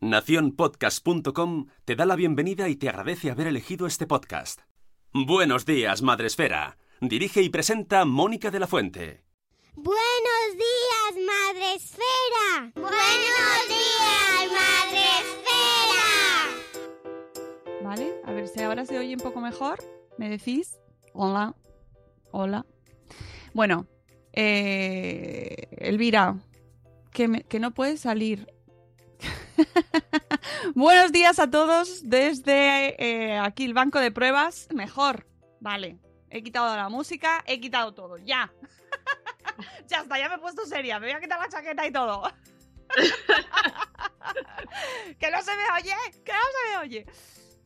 [0.00, 4.60] Naciónpodcast.com te da la bienvenida y te agradece haber elegido este podcast.
[5.12, 6.78] Buenos días, Madresfera.
[7.02, 9.22] Dirige y presenta Mónica de la Fuente.
[9.74, 12.72] Buenos días, Madresfera.
[12.76, 14.48] Buenos días,
[14.88, 16.08] Madresfera.
[17.84, 18.14] ¿Vale?
[18.24, 19.80] A ver si ahora se oye un poco mejor.
[20.16, 20.78] ¿Me decís?
[21.12, 21.54] Hola.
[22.30, 22.64] Hola.
[23.52, 23.86] Bueno,
[24.32, 26.38] eh, Elvira,
[27.12, 28.46] que, me- que no puedes salir.
[30.74, 34.68] Buenos días a todos desde eh, aquí el banco de pruebas.
[34.74, 35.26] Mejor.
[35.60, 35.98] Vale.
[36.30, 38.16] He quitado la música, he quitado todo.
[38.18, 38.52] Ya.
[39.88, 41.00] ya está, ya me he puesto seria.
[41.00, 42.22] Me voy a quitar la chaqueta y todo.
[45.18, 45.94] que no se me oye,
[46.24, 47.06] que no se me oye.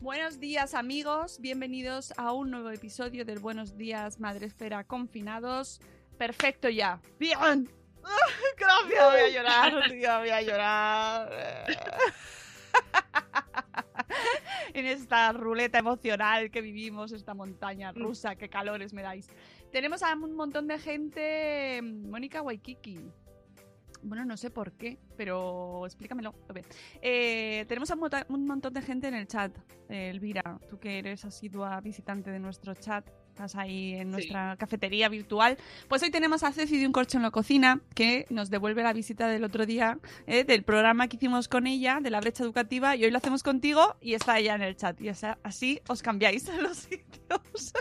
[0.01, 5.81] Buenos días amigos, bienvenidos a un nuevo episodio del Buenos días Madresfera Confinados.
[6.19, 7.01] Perfecto ya.
[7.19, 7.71] Bien.
[8.59, 11.65] Gracias, voy a llorar, tío, voy a llorar.
[14.75, 19.29] en esta ruleta emocional que vivimos, esta montaña rusa, qué calores me dais.
[19.73, 21.81] Tenemos a un montón de gente.
[21.83, 23.01] Mónica Waikiki.
[24.03, 26.35] Bueno, no sé por qué, pero explícamelo.
[27.01, 27.97] Eh, tenemos a
[28.29, 29.57] un montón de gente en el chat.
[29.89, 35.59] Elvira, tú que eres asidua visitante de nuestro chat, estás ahí en nuestra cafetería virtual.
[35.89, 38.93] Pues hoy tenemos a Ceci de Un Corcho en la Cocina, que nos devuelve la
[38.93, 42.95] visita del otro día, eh, del programa que hicimos con ella, de la brecha educativa,
[42.95, 45.01] y hoy lo hacemos contigo y está ella en el chat.
[45.01, 47.73] Y o sea, así os cambiáis los sitios.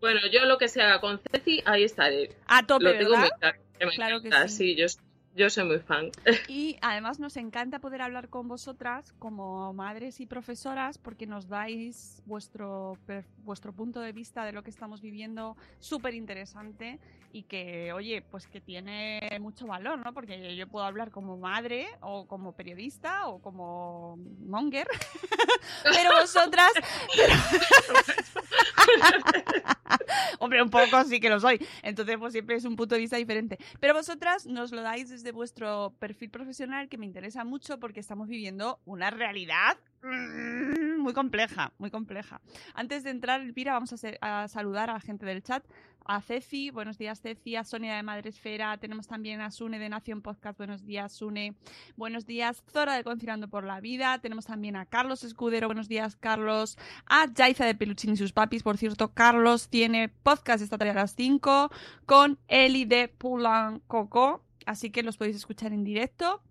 [0.00, 2.30] Bueno, yo lo que se haga con Ceci, ahí estaré.
[2.48, 3.20] A tope, lo tengo ¿verdad?
[3.20, 3.58] muy claro.
[3.78, 4.74] que me Claro que encanta, sí.
[4.74, 4.86] yo,
[5.34, 6.10] yo soy muy fan.
[6.48, 12.22] Y además nos encanta poder hablar con vosotras como madres y profesoras porque nos dais
[12.26, 12.98] vuestro,
[13.38, 17.00] vuestro punto de vista de lo que estamos viviendo súper interesante
[17.32, 20.14] y que, oye, pues que tiene mucho valor, ¿no?
[20.14, 24.16] Porque yo puedo hablar como madre o como periodista o como
[24.46, 24.86] monger,
[25.82, 26.70] pero vosotras...
[30.38, 31.64] Hombre, un poco sí que lo soy.
[31.82, 33.58] Entonces, pues siempre es un punto de vista diferente.
[33.80, 38.28] Pero vosotras nos lo dais desde vuestro perfil profesional, que me interesa mucho porque estamos
[38.28, 42.40] viviendo una realidad mm, muy compleja, muy compleja.
[42.74, 45.64] Antes de entrar, Elvira, vamos a, saludar a la gente del chat.
[46.06, 50.20] A Ceci, buenos días Ceci, a Sonia de Madresfera, tenemos también a Sune de Nación
[50.20, 51.54] Podcast, buenos días Sune,
[51.96, 56.14] buenos días Zora de Conciliando por la Vida, tenemos también a Carlos Escudero, buenos días
[56.16, 56.76] Carlos,
[57.06, 58.62] a Jaiza de Peluchín y sus papis.
[58.62, 61.70] Por cierto, Carlos tiene podcast esta tarde a las 5
[62.04, 64.44] con Eli de Pulan Coco.
[64.66, 66.42] Así que los podéis escuchar en directo.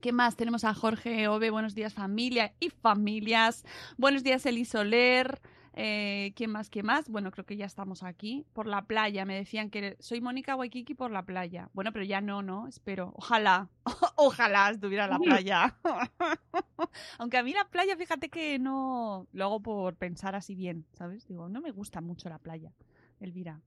[0.00, 0.36] ¿Qué más?
[0.36, 3.66] Tenemos a Jorge Ove, buenos días familia y familias.
[3.98, 5.38] Buenos días Eli Soler.
[5.74, 6.68] Eh, ¿Quién más?
[6.70, 7.08] ¿Quién más?
[7.08, 8.44] Bueno, creo que ya estamos aquí.
[8.52, 9.24] Por la playa.
[9.24, 11.68] Me decían que soy Mónica Waikiki por la playa.
[11.72, 12.66] Bueno, pero ya no, ¿no?
[12.66, 13.12] Espero.
[13.16, 13.68] Ojalá.
[14.16, 15.76] Ojalá estuviera en la playa.
[17.18, 21.26] Aunque a mí la playa, fíjate que no lo hago por pensar así bien, ¿sabes?
[21.26, 22.72] Digo, no me gusta mucho la playa,
[23.20, 23.60] Elvira.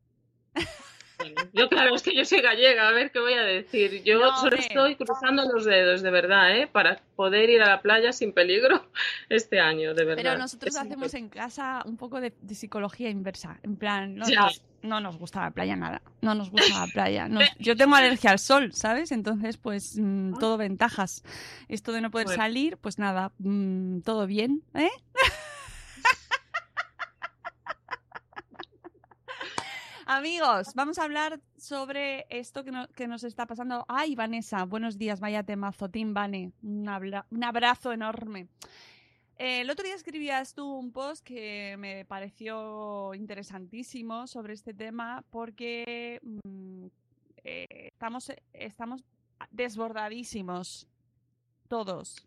[1.54, 4.04] Yo, claro, es que yo soy gallega, a ver qué voy a decir.
[4.04, 6.68] Yo No, solo estoy cruzando los dedos, de verdad, ¿eh?
[6.68, 8.88] Para poder ir a la playa sin peligro
[9.30, 10.24] este año, de verdad.
[10.24, 13.60] Pero nosotros Es hacemos en casa un poco de, de psicología inversa.
[13.64, 16.02] En plan, no, nos, no nos gusta la playa nada.
[16.22, 17.28] No nos gusta la playa.
[17.28, 19.12] Nos- yo tengo alergia al sol, ¿sabes?
[19.12, 21.24] Entonces, pues mm, todo ventajas.
[21.69, 22.42] Esto de no poder Bueno.
[22.42, 24.90] salir, pues nada, mm, todo bien, ¿eh?
[30.06, 33.86] Amigos, vamos a hablar sobre esto que, no- que nos está pasando.
[33.88, 36.52] Ay, Vanessa, buenos días, vaya temazo, Tim Vane.
[36.62, 36.90] Un,
[37.32, 38.48] un abrazo enorme.
[39.38, 45.24] Eh, el otro día escribías tú un post que me pareció interesantísimo sobre este tema
[45.30, 46.86] porque mm,
[47.44, 49.04] eh, estamos, estamos
[49.52, 50.88] desbordadísimos
[51.70, 52.26] todos.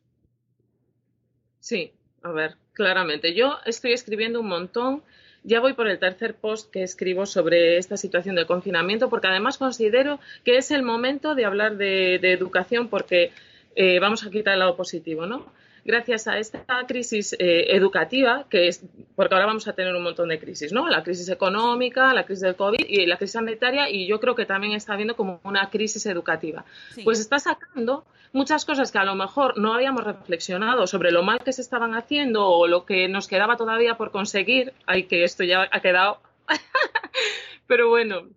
[1.61, 1.93] Sí,
[2.23, 3.35] a ver, claramente.
[3.35, 5.03] Yo estoy escribiendo un montón.
[5.47, 9.59] Ya voy por el tercer post que escribo sobre esta situación del confinamiento, porque además
[9.59, 13.31] considero que es el momento de hablar de, de educación, porque
[13.77, 15.47] eh, vamos a quitar el lado positivo, ¿no?
[15.87, 18.85] Gracias a esta crisis eh, educativa, que es,
[19.15, 20.89] porque ahora vamos a tener un montón de crisis, ¿no?
[20.89, 24.47] La crisis económica, la crisis del COVID y la crisis sanitaria, y yo creo que
[24.47, 27.03] también está habiendo como una crisis educativa Sí.
[27.05, 31.39] pues está sacando muchas cosas que a lo mejor no habíamos reflexionado sobre lo mal
[31.45, 34.73] que se estaban haciendo o lo que nos quedaba todavía por conseguir.
[34.87, 36.19] Ay, que esto ya ha quedado.
[37.69, 38.29] Pero bueno,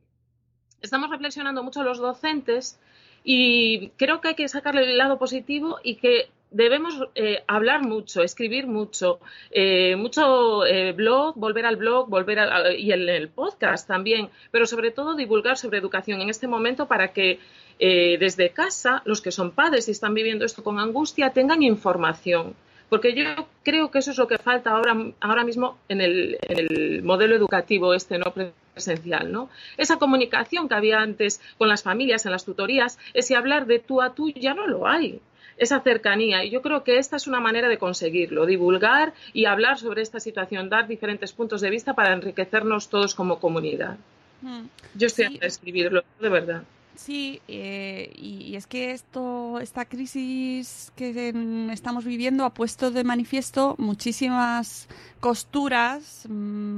[0.81, 2.79] estamos reflexionando mucho los docentes
[3.23, 8.23] y creo que hay que sacarle el lado positivo y que debemos eh, hablar mucho,
[8.23, 9.19] escribir mucho,
[9.51, 14.65] eh, mucho eh, blog, volver al blog, volver a- y el, el podcast también, pero
[14.65, 17.39] sobre todo divulgar sobre educación en este momento para que
[17.79, 22.55] eh, desde casa los que son padres y están viviendo esto con angustia tengan información.
[22.89, 26.57] Porque yo creo que eso es lo que falta ahora, ahora mismo en el, en
[26.57, 28.33] el modelo educativo este no
[28.73, 29.49] presencial, ¿no?
[29.77, 34.01] Esa comunicación que había antes con las familias en las tutorías, ese hablar de tú
[34.01, 35.21] a tú ya no lo hay.
[35.59, 36.43] Esa cercanía.
[36.43, 40.19] Y yo creo que esta es una manera de conseguirlo, divulgar y hablar sobre esta
[40.19, 43.97] situación, dar diferentes puntos de vista para enriquecernos todos como comunidad.
[44.41, 44.61] Mm.
[44.95, 45.39] Yo estoy Sí.
[45.43, 46.63] a escribirlo, de verdad.
[46.95, 51.33] Sí, eh, y, y es que esto, esta crisis que
[51.71, 54.89] estamos viviendo ha puesto de manifiesto muchísimas
[55.21, 56.33] costuras mm,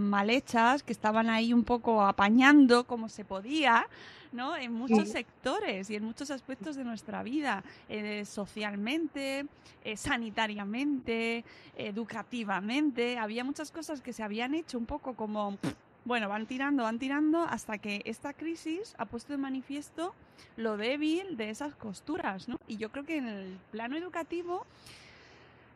[0.09, 3.87] mal hechas que estaban ahí un poco apañando como se podía,
[4.31, 4.55] ¿no?
[4.55, 5.13] En muchos Sí.
[5.13, 9.45] sectores y en muchos aspectos de nuestra vida, eh, socialmente,
[9.83, 11.43] eh, sanitariamente,
[11.77, 13.17] educativamente.
[13.17, 15.57] Había muchas cosas que se habían hecho un poco como
[16.03, 20.15] bueno, van tirando, van tirando hasta que esta crisis ha puesto de manifiesto
[20.57, 22.57] lo débil de esas costuras, ¿no?
[22.67, 24.65] Y yo creo que en el plano educativo,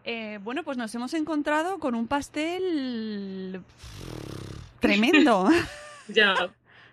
[0.03, 3.61] eh, bueno, pues nos hemos encontrado con un pastel
[4.79, 5.47] tremendo.
[6.07, 6.33] Ya,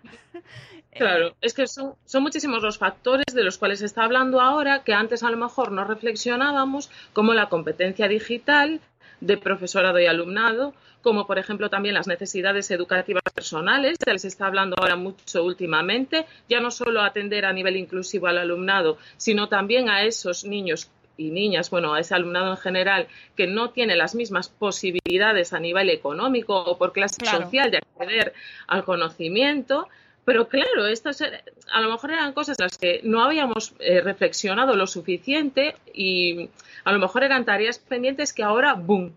[0.95, 1.35] claro.
[1.41, 4.93] Es que son, son muchísimos los factores de los cuales se está hablando ahora que
[4.93, 8.79] antes a lo mejor no reflexionábamos, como la competencia digital
[9.21, 14.47] de profesorado y alumnado, como por ejemplo también las necesidades educativas personales, que les está
[14.47, 19.89] hablando ahora mucho últimamente, ya no solo atender a nivel inclusivo al alumnado, sino también
[19.89, 24.15] a esos niños y niñas, bueno, a ese alumnado en general que no tiene las
[24.15, 27.43] mismas posibilidades a nivel económico o por clase Claro.
[27.43, 28.33] social de acceder
[28.67, 29.87] al conocimiento.
[30.25, 34.01] Pero claro, estas er- a lo mejor eran cosas en las que no habíamos eh,
[34.01, 36.49] reflexionado lo suficiente y
[36.85, 39.13] a lo mejor eran tareas pendientes que ahora, ¡boom!,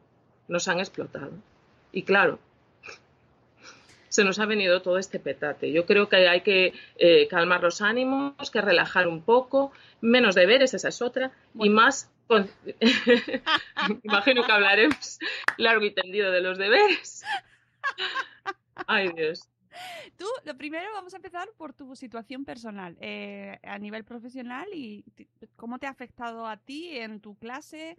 [0.48, 1.30] nos han explotado.
[1.92, 2.38] Y claro,
[4.08, 5.70] se nos ha venido todo este petate.
[5.72, 10.74] Yo creo que hay que eh, calmar los ánimos, que relajar un poco, menos deberes,
[10.74, 12.10] esa es otra, y más.
[12.26, 12.50] con-
[14.02, 15.18] Imagino que hablaremos
[15.58, 17.22] largo y tendido de los deberes.
[18.86, 19.48] Ay, Dios.
[20.16, 25.04] Tú, lo primero, vamos a empezar por tu situación personal, eh, a nivel profesional y
[25.56, 27.96] cómo te ha afectado a ti en tu clase.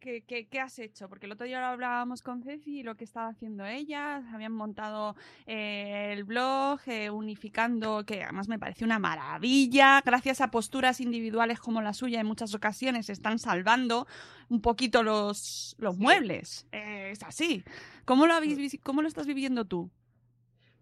[0.00, 1.08] ¿Qué, qué, qué has hecho?
[1.08, 4.16] Porque el otro día lo hablábamos con Ceci y lo que estaba haciendo ella.
[4.34, 5.14] Habían montado
[5.46, 10.02] eh, el blog, eh, unificando, que además me parece una maravilla.
[10.04, 14.08] Gracias a posturas individuales como la suya, en muchas ocasiones están salvando
[14.48, 16.66] un poquito los, los muebles.
[16.72, 17.62] Es así.
[18.04, 19.88] ¿Cómo lo, habéis, vi- ¿Cómo lo estás viviendo tú?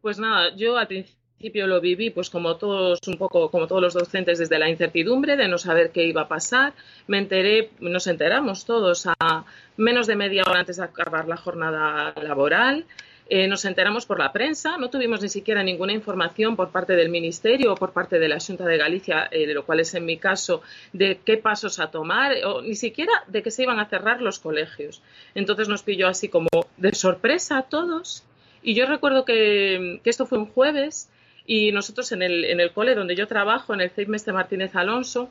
[0.02, 3.94] Pues nada, yo al principio lo viví, pues como todos, un poco como todos los
[3.94, 6.72] docentes, desde la incertidumbre de no saber qué iba a pasar.
[7.06, 9.44] Me enteré, nos enteramos todos a
[9.76, 12.86] menos de media hora antes de acabar la jornada laboral.
[13.32, 17.10] Eh, nos enteramos por la prensa, no tuvimos ni siquiera ninguna información por parte del
[17.10, 20.04] Ministerio o por parte de la Junta de Galicia, eh, de lo cual es en
[20.04, 23.88] mi caso, de qué pasos a tomar, o ni siquiera de que se iban a
[23.88, 25.00] cerrar los colegios.
[25.36, 28.24] Entonces nos pilló así como de sorpresa a todos.
[28.62, 31.08] Y yo recuerdo que, esto fue un jueves
[31.46, 34.76] Y nosotros en el, en el cole donde yo trabajo, en el CEIP Mestre Martínez
[34.76, 35.30] Alonso,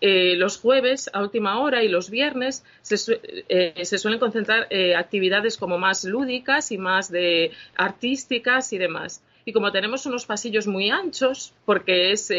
[0.00, 4.94] eh, los jueves a última hora y los viernes se, eh, se suelen concentrar eh,
[4.94, 9.22] actividades como más lúdicas y más de artísticas y demás.
[9.44, 12.30] Y como tenemos unos pasillos muy anchos, porque es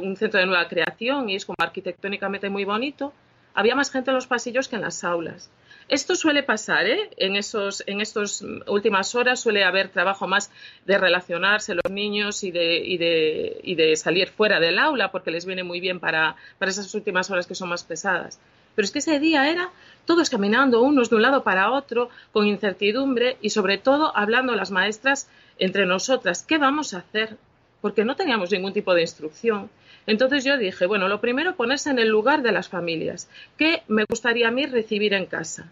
[0.00, 3.12] un centro de nueva creación y es como arquitectónicamente muy bonito,
[3.54, 5.50] había más gente en los pasillos que en las aulas.
[5.88, 7.10] Esto suele pasar, ¿eh?
[7.16, 10.50] En, esos, en estas últimas horas suele haber trabajo más
[10.86, 15.30] de relacionarse los niños y de, y de, y de salir fuera del aula porque
[15.30, 18.40] les viene muy bien para, para esas últimas horas que son más pesadas.
[18.74, 19.70] Pero es que ese día era
[20.04, 24.70] todos caminando unos de un lado para otro, con incertidumbre y sobre todo hablando las
[24.70, 27.36] maestras entre nosotras, ¿qué vamos a hacer?
[27.80, 29.70] Porque no teníamos ningún tipo de instrucción.
[30.06, 33.28] Entonces yo dije, bueno, lo primero ponerse en el lugar de las familias.
[33.56, 35.66] ¿Qué me gustaría a mí recibir en casa?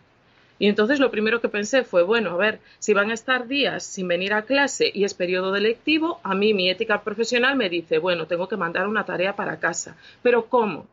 [0.59, 3.85] Y entonces lo primero que pensé fue, bueno, a ver, si van a estar días
[3.85, 7.99] sin venir a clase y es periodo lectivo, a mí mi ética profesional me dice,
[7.99, 9.97] bueno, tengo que mandar una tarea para casa.
[10.23, 10.87] Pero ¿cómo?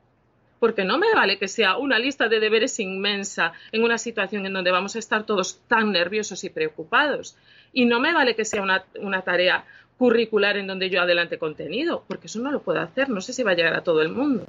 [0.60, 4.53] Porque no me vale que sea una lista de deberes inmensa en una situación en
[4.53, 7.38] donde vamos a estar todos tan nerviosos y preocupados.
[7.72, 9.65] Y no me vale que sea una, una tarea
[9.99, 13.43] curricular en donde yo adelante contenido, porque eso no lo puedo hacer, no sé si
[13.43, 14.45] va a llegar a todo el mundo.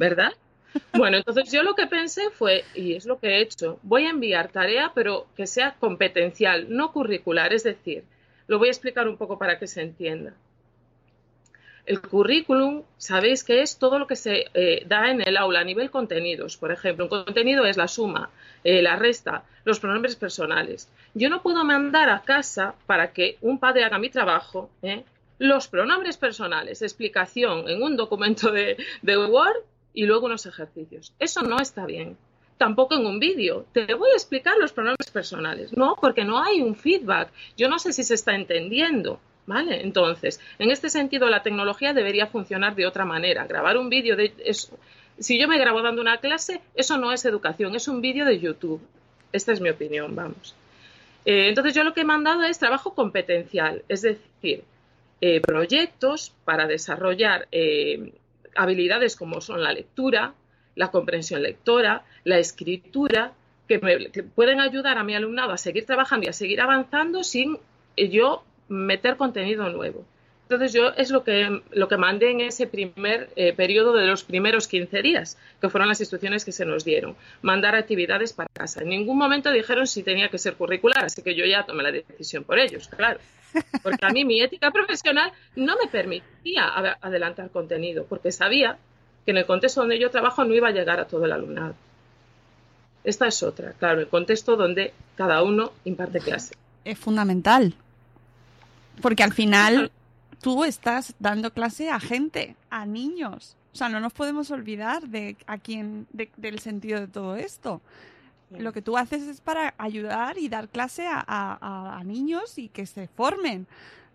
[0.00, 0.32] ¿Verdad?
[0.92, 4.10] Bueno, entonces yo lo que pensé fue, y es lo que he hecho, voy a
[4.10, 8.02] enviar tarea, pero que sea competencial, no curricular, es decir,
[8.48, 10.34] lo voy a explicar un poco para que se entienda.
[11.86, 15.64] El currículum, sabéis que es todo lo que se eh, da en el aula a
[15.64, 16.56] nivel contenidos.
[16.56, 18.30] Por ejemplo, un contenido es la suma,
[18.62, 20.88] eh, la resta, los pronombres personales.
[21.12, 25.04] Yo no puedo mandar a casa para que un padre haga mi trabajo ¿eh?
[25.38, 31.12] los pronombres personales, explicación en un documento de, de Word y luego unos ejercicios.
[31.18, 32.16] Eso no está bien.
[32.56, 33.66] Tampoco en un vídeo.
[33.72, 35.76] Te voy a explicar los pronombres personales.
[35.76, 37.30] No, porque no hay un feedback.
[37.56, 39.20] Yo no sé si se está entendiendo.
[39.46, 39.82] ¿Vale?
[39.82, 43.46] Entonces, en este sentido, la tecnología debería funcionar de otra manera.
[43.46, 44.32] Grabar un vídeo de.
[45.18, 48.40] si yo me grabo dando una clase, eso no es educación, es un vídeo de
[48.40, 48.80] YouTube.
[49.32, 50.54] Esta es mi opinión, vamos.
[51.24, 54.64] Eh, entonces, yo lo que he mandado es trabajo competencial, es decir,
[55.20, 58.12] eh, proyectos para desarrollar eh,
[58.54, 60.34] habilidades como son la lectura,
[60.74, 63.32] la comprensión lectora, la escritura,
[63.68, 67.24] que, me, que pueden ayudar a mi alumnado a seguir trabajando y a seguir avanzando
[67.24, 67.58] sin
[67.96, 70.04] yo meter contenido nuevo.
[70.44, 74.24] Entonces yo es lo que, lo que mandé en ese primer eh, periodo de los
[74.24, 78.82] primeros 15 días, que fueron las instrucciones que se nos dieron, mandar actividades para casa.
[78.82, 81.92] En ningún momento dijeron si tenía que ser curricular, así que yo ya tomé la
[81.92, 83.20] decisión por ellos, claro.
[83.82, 86.68] Porque a mí mi ética profesional no me permitía
[87.00, 88.76] adelantar contenido, porque sabía
[89.24, 91.74] que en el contexto donde yo trabajo no iba a llegar a todo el alumnado.
[93.02, 96.54] Esta es otra, claro, el contexto donde cada uno imparte clase.
[96.84, 97.74] Es fundamental,
[99.00, 99.90] porque al final
[100.40, 103.56] tú estás dando clase a gente, a niños.
[103.72, 107.80] O sea, no nos podemos olvidar de a quién, del sentido de todo esto.
[108.50, 112.86] Lo que tú haces es para ayudar y dar clase a, a, niños y que
[112.86, 113.66] se formen.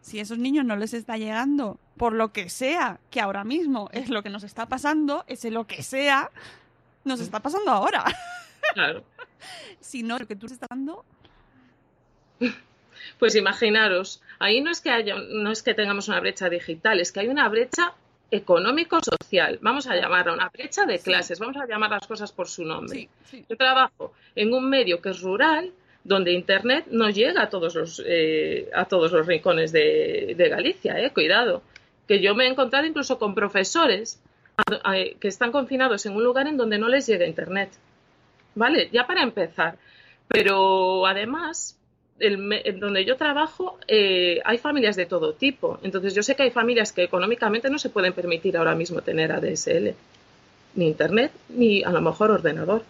[0.02, 4.10] Si esos niños no les está llegando, por lo que sea, que ahora mismo es
[4.10, 6.32] lo que nos está pasando, ese lo que sea,
[7.04, 8.06] nos está pasando ahora.
[8.74, 9.04] Claro.
[9.82, 11.04] si no, lo que tú estás dando.
[13.18, 17.12] Pues imaginaros, ahí no es que haya, no es que tengamos una brecha digital, es
[17.12, 17.94] que hay una brecha
[18.32, 19.60] económico-social.
[19.62, 23.10] Vamos a llamarla una brecha de clases, vamos a llamar las cosas por su nombre.
[23.50, 25.72] Yo trabajo en un medio que es rural,
[26.04, 31.12] donde Internet no llega a todos los, eh, a todos los rincones de, Galicia, eh,
[31.12, 31.62] cuidado.
[32.08, 34.22] Que yo me he encontrado incluso con profesores
[35.20, 37.72] que están confinados en un lugar en donde no les llega Internet.
[38.56, 38.90] ¿Vale?
[38.92, 39.78] Ya para empezar.
[40.28, 41.79] Pero además,
[42.20, 45.80] en donde yo trabajo eh, hay familias de todo tipo.
[45.84, 49.32] Entonces yo sé que hay familias que económicamente no se pueden permitir ahora mismo tener
[49.32, 49.94] ADSL,
[50.76, 52.84] ni internet, ni a lo mejor ordenador.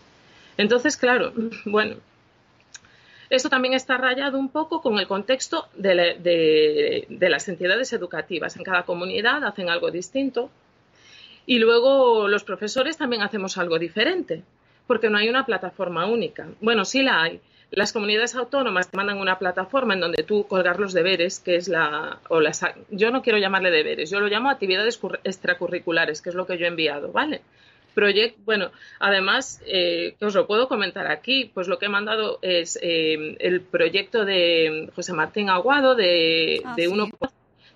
[0.58, 1.34] Entonces, claro,
[1.66, 1.96] bueno,
[3.30, 8.58] esto también está rayado un poco con el contexto de, de las entidades educativas.
[8.58, 10.50] En cada comunidad hacen algo distinto
[11.46, 14.44] y luego los profesores también hacemos algo diferente,
[14.88, 16.48] porque no hay una plataforma única.
[16.62, 17.40] Bueno, sí la hay,
[17.72, 21.68] las comunidades autónomas te mandan una plataforma en donde tú colgar los deberes, que es
[21.68, 26.36] la, o las, yo no quiero llamarle deberes, yo lo llamo actividades extracurriculares, que es
[26.36, 27.42] lo que yo he enviado, ¿vale?
[27.94, 32.40] Proyecto, bueno, además, eh, que os lo puedo comentar aquí, pues lo que he mandado
[32.42, 37.10] es eh, el proyecto de José Martín Aguado de, ah, de uno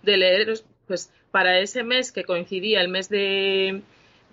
[0.01, 0.53] de leer,
[0.87, 3.81] pues para ese mes que coincidía el mes de,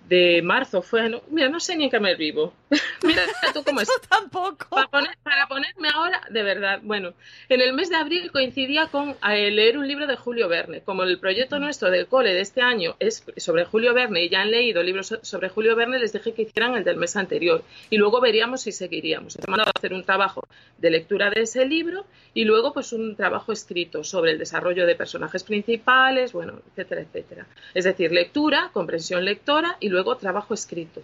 [0.07, 2.53] de marzo fue, no, mira, no sé ni en qué me vivo.
[3.03, 3.21] mira
[3.53, 3.89] tú cómo es.
[4.09, 4.67] Tampoco.
[4.69, 7.13] Para, poner- para ponerme ahora, de verdad, bueno,
[7.47, 10.81] en el mes de abril coincidía con eh, leer un libro de Julio Verne.
[10.81, 14.41] Como el proyecto nuestro del cole de este año es sobre Julio Verne y ya
[14.41, 17.63] han leído libros so- sobre Julio Verne, les dije que hicieran el del mes anterior
[17.89, 19.37] y luego veríamos si seguiríamos.
[19.37, 20.43] He mandado a hacer un trabajo
[20.77, 24.95] de lectura de ese libro y luego pues un trabajo escrito sobre el desarrollo de
[24.95, 27.45] personajes principales, bueno, etcétera, etcétera.
[27.73, 31.01] Es decir, lectura, comprensión lectora y luego trabajo escrito.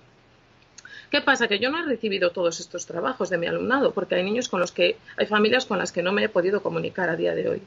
[1.12, 1.48] ¿Qué pasa?
[1.48, 4.60] Que yo no he recibido todos estos trabajos de mi alumnado, porque hay niños con
[4.60, 7.48] los que, hay familias con las que no me he podido comunicar a día de
[7.48, 7.62] hoy.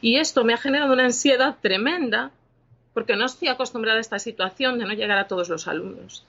[0.00, 2.30] Y esto me ha generado una ansiedad tremenda,
[2.92, 6.24] porque no estoy acostumbrada a esta situación de no llegar a todos los alumnos.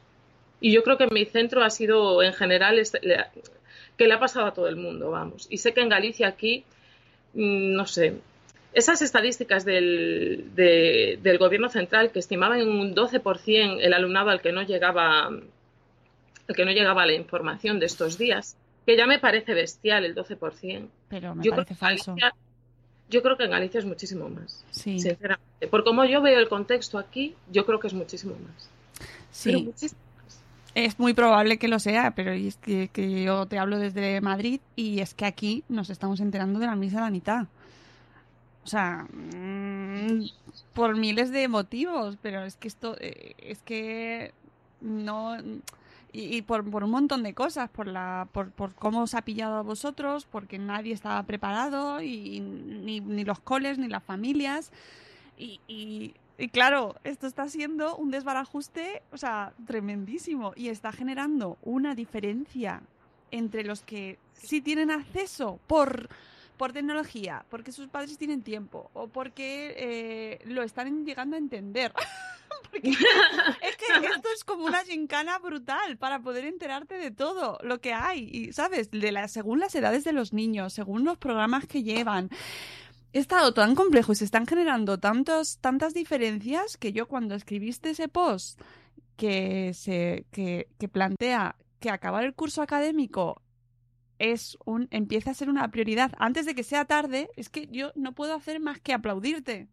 [0.61, 3.01] Y yo creo que mi centro ha sido, en general, este-
[3.97, 5.47] que le ha pasado a todo el mundo, vamos.
[5.49, 6.63] Y sé que en Galicia aquí,
[7.33, 8.15] mm, no sé,
[8.73, 14.41] esas estadísticas del, de- del gobierno central que estimaban en un 12% el alumnado al
[14.41, 19.19] que no llegaba al que no llegaba la información de estos días, que ya me
[19.19, 20.87] parece bestial el 12%.
[21.09, 22.15] Pero me Yo parece falso.
[22.15, 22.33] Galicia,
[23.09, 25.67] yo creo que en Galicia es muchísimo más, Sí, sinceramente.
[25.69, 28.69] Por como yo veo el contexto aquí, yo creo que es muchísimo más.
[29.43, 29.89] Pero sí.
[30.75, 34.59] Es muy probable que lo sea, pero es que, que yo te hablo desde Madrid
[34.75, 37.45] y es que aquí nos estamos enterando de la misa a la mitad.
[38.69, 40.29] O sea, mm,
[40.75, 44.31] por miles de motivos, pero es que esto, eh, es que
[44.79, 45.35] no...
[46.11, 49.63] Y, por, un montón de cosas, por, la, por, por cómo os ha pillado a
[49.63, 54.71] vosotros, porque nadie estaba preparado, y, ni, los coles, ni las familias.
[55.35, 55.59] Y-
[56.37, 60.53] y claro, esto está siendo un desbarajuste, o sea, tremendísimo.
[60.55, 62.83] Y está generando una diferencia
[63.31, 66.07] entre los que sí tienen acceso por,
[66.59, 71.93] por tecnología, porque sus padres tienen tiempo, o porque eh, lo están llegando a entender.
[72.71, 77.79] Porque es que esto es como una gincana brutal para poder enterarte de todo lo
[77.79, 78.91] que hay, y, ¿sabes?
[78.91, 82.29] De según las edades de los niños, según los programas que llevan.
[83.13, 87.91] He estado tan complejo y se están generando tantos, tantas diferencias que yo cuando escribiste
[87.91, 88.59] ese post
[89.15, 93.41] que, se, que plantea que acabar el curso académico
[94.19, 97.91] es un, empieza a ser una prioridad antes de que sea tarde, es que yo
[97.95, 99.67] no puedo hacer más que aplaudirte.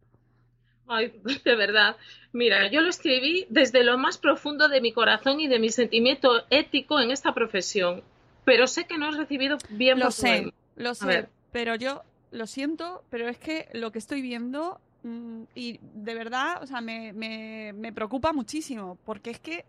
[0.86, 1.12] Ay,
[1.44, 1.96] de verdad.
[2.32, 6.44] Mira, yo lo escribí desde lo más profundo de mi corazón y de mi sentimiento
[6.50, 8.02] ético en esta profesión,
[8.44, 13.02] pero sé que no has recibido bien Lo sé, lo sé, pero yo lo siento,
[13.10, 17.72] pero es que lo que estoy viendo mm, y de verdad, o sea, me, me,
[17.72, 19.64] me preocupa muchísimo, porque es que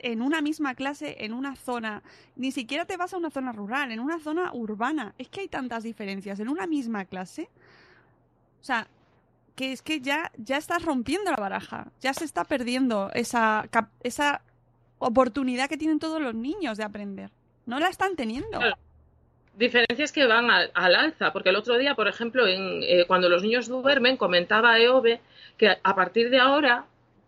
[0.00, 2.02] en una misma clase, en una zona,
[2.36, 5.48] ni siquiera te vas a una zona rural, en una zona urbana, es que hay
[5.48, 7.48] tantas diferencias en una misma clase,
[8.60, 8.88] o sea,
[9.54, 13.68] que es que ya, ya estás rompiendo la baraja, ya se está perdiendo esa,
[14.02, 14.42] esa
[14.98, 17.30] oportunidad que tienen todos los niños de aprender.
[17.64, 18.60] No la están teniendo.
[19.54, 23.28] Diferencias que van al, al alza, porque el otro día, por ejemplo, en, eh, cuando
[23.30, 25.20] los niños duermen, comentaba EOBE
[25.56, 26.84] que a partir de ahora,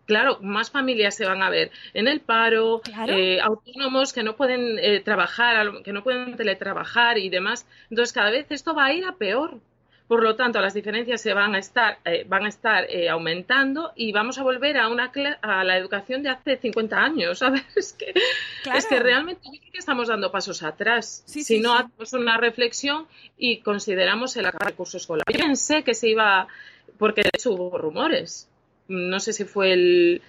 [0.09, 3.13] claro, más familias se van a ver en el paro, Claro.
[3.13, 7.65] eh, autónomos que no pueden eh, trabajar, que no pueden teletrabajar y demás.
[7.89, 9.59] Entonces, cada vez esto va a ir a peor.
[10.07, 13.91] Por lo tanto, las diferencias se van a estar, eh, van a estar eh, aumentando
[13.95, 15.11] y vamos a volver a, una
[15.43, 17.37] a la educación de hace 50 años.
[17.43, 17.61] ¿sabes?
[17.75, 18.13] Es que,
[18.75, 21.21] es que realmente yo creo que estamos dando pasos atrás.
[21.27, 21.83] Sí, si sí, no sí.
[21.83, 23.05] hacemos una reflexión
[23.37, 25.23] y consideramos el acabar el curso escolar.
[25.31, 26.47] Yo pensé que se iba,
[26.97, 28.47] porque de hecho hubo rumores.
[28.89, 30.21] No sé si fue el.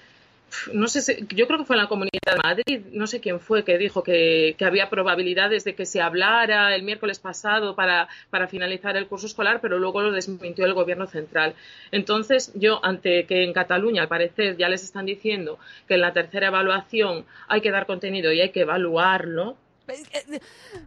[0.73, 3.39] No sé si, yo creo que fue en la Comunidad de Madrid, no sé quién
[3.39, 8.09] fue que dijo que, que había probabilidades de que se hablara el miércoles pasado para,
[8.31, 11.55] para finalizar el curso escolar, pero luego lo desmintió el gobierno central.
[11.93, 16.13] Entonces, yo, ante que en Cataluña, al parecer, ya les están diciendo que en la
[16.13, 19.57] tercera evaluación hay que dar contenido y hay que evaluarlo,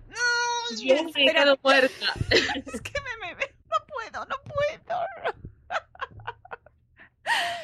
[0.09, 2.13] No, yo me he quedado muerta.
[2.29, 4.99] es que me, me- me- no puedo, no puedo.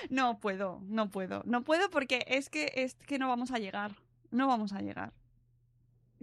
[0.09, 3.91] No puedo, no puedo, no puedo porque es que es que no vamos a llegar,
[4.31, 5.11] no vamos a llegar.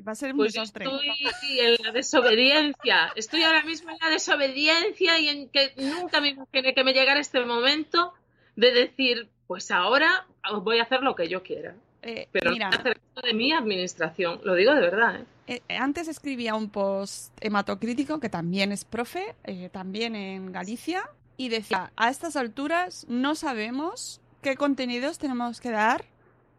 [0.07, 0.85] Va a ser un Pues desastre.
[0.85, 3.13] estoy en la desobediencia.
[3.17, 7.19] Estoy ahora mismo en la desobediencia y en que nunca me imaginé que me llegara
[7.21, 8.13] este momento
[8.57, 10.27] de decir, pues ahora
[10.63, 11.75] voy a hacer lo que yo quiera.
[12.03, 14.41] Eh, Pero mira, no hacer de mi administración.
[14.45, 15.63] Lo digo de verdad, ¿eh?
[15.69, 21.49] eh, antes escribía un post hematocrítico que también es profe, eh, también en Galicia, y
[21.49, 26.05] decía, a estas alturas no sabemos qué contenidos tenemos que dar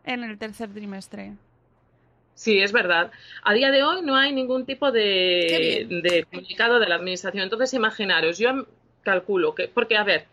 [0.03, 1.33] en el tercer trimestre.
[2.35, 3.11] Sí, es verdad.
[3.43, 7.43] A día de hoy no hay ningún tipo de, comunicado de la administración.
[7.43, 8.67] Entonces, imaginaros, yo
[9.01, 10.25] calculo que, porque a ver,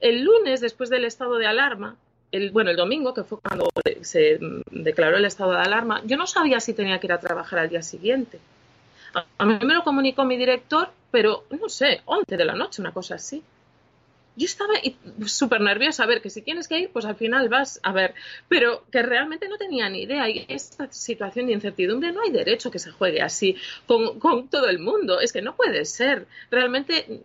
[0.00, 1.96] el lunes después del estado de alarma,
[2.32, 3.68] el, bueno, el domingo, que fue cuando
[4.00, 4.38] se
[4.70, 7.68] declaró el estado de alarma, yo no sabía si tenía que ir a trabajar al
[7.68, 8.38] día siguiente.
[9.12, 12.80] A, a mí me lo comunicó mi director, pero no sé, 11 de la noche,
[12.80, 13.42] una cosa así
[14.38, 14.74] yo estaba
[15.26, 18.14] súper nerviosa, a ver, que si tienes que ir, pues al final vas a ver,
[18.48, 22.70] pero que realmente no tenía ni idea y esta situación de incertidumbre no hay derecho
[22.70, 27.22] que se juegue así con, todo el mundo, es que no puede ser, realmente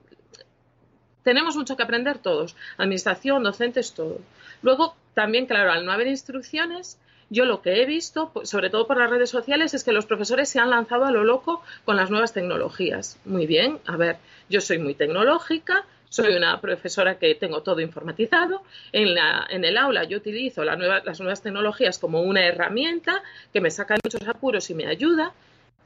[1.23, 4.19] tenemos mucho que aprender todos, administración, docentes, todo.
[4.63, 6.97] Luego, también, claro, al no haber instrucciones,
[7.30, 10.08] yo lo que he visto, pues, sobre todo por las redes sociales, es que los
[10.08, 13.19] profesores se han lanzado a lo loco con las nuevas tecnologías.
[13.23, 14.17] Muy bien, a ver,
[14.49, 18.62] yo soy muy tecnológica, soy una profesora que tengo todo informatizado.
[18.91, 23.71] En, la, en el aula yo utilizo las nuevas tecnologías como una herramienta que me
[23.71, 25.34] saca muchos apuros y me ayuda.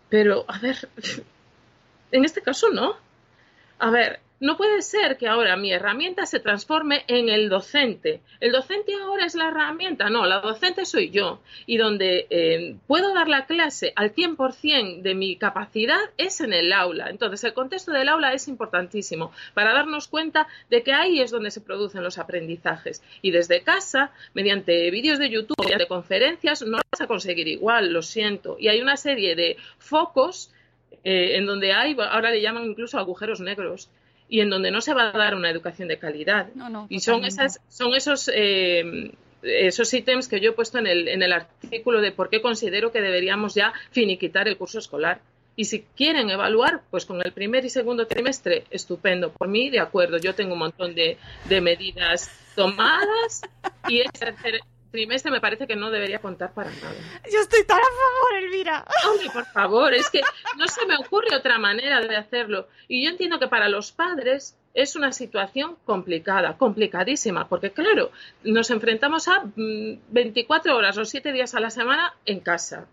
[0.10, 0.90] Pero, a ver,
[2.12, 2.98] en este caso no.
[3.80, 8.22] A ver, no puede ser que ahora mi herramienta se transforme en el docente.
[8.40, 10.10] El docente ahora es la herramienta.
[10.10, 11.40] No, la docente soy yo.
[11.66, 16.72] Y donde eh, puedo dar la clase al 100% de mi capacidad es en el
[16.72, 17.10] aula.
[17.10, 21.50] Entonces, el contexto del aula es importantísimo para darnos cuenta de que ahí es donde
[21.50, 23.02] se producen los aprendizajes.
[23.24, 28.04] Y desde casa, mediante vídeos de YouTube, mediante conferencias, no vas a conseguir igual, lo
[28.04, 28.58] siento.
[28.60, 30.52] Y hay una serie de focos
[31.04, 33.90] eh, en donde hay, ahora le llaman incluso agujeros negros
[34.30, 36.48] y en donde no se va a dar una educación de calidad.
[36.90, 39.12] y son, esas, son esos, eh,
[39.42, 42.92] esos ítems que yo he puesto en el, en el artículo de por qué considero
[42.92, 45.22] que deberíamos ya finiquitar el curso escolar.
[45.56, 49.32] Y si quieren evaluar, pues con el primer y segundo trimestre, estupendo.
[49.32, 53.42] Por mí, de acuerdo, yo tengo un montón de, de medidas tomadas
[53.88, 54.60] y el tercer,
[54.98, 56.96] trimestre me parece que no debería contar para nada.
[57.32, 58.84] Yo estoy tan a favor, Elvira.
[59.08, 60.22] Hombre, por favor, es que
[60.58, 62.68] no se me ocurre otra manera de hacerlo.
[62.88, 68.12] Y yo entiendo que para los padres es una situación complicada, complicadísima, porque claro,
[68.44, 72.88] nos enfrentamos a 24 mm, horas o 7 días a la semana en casa.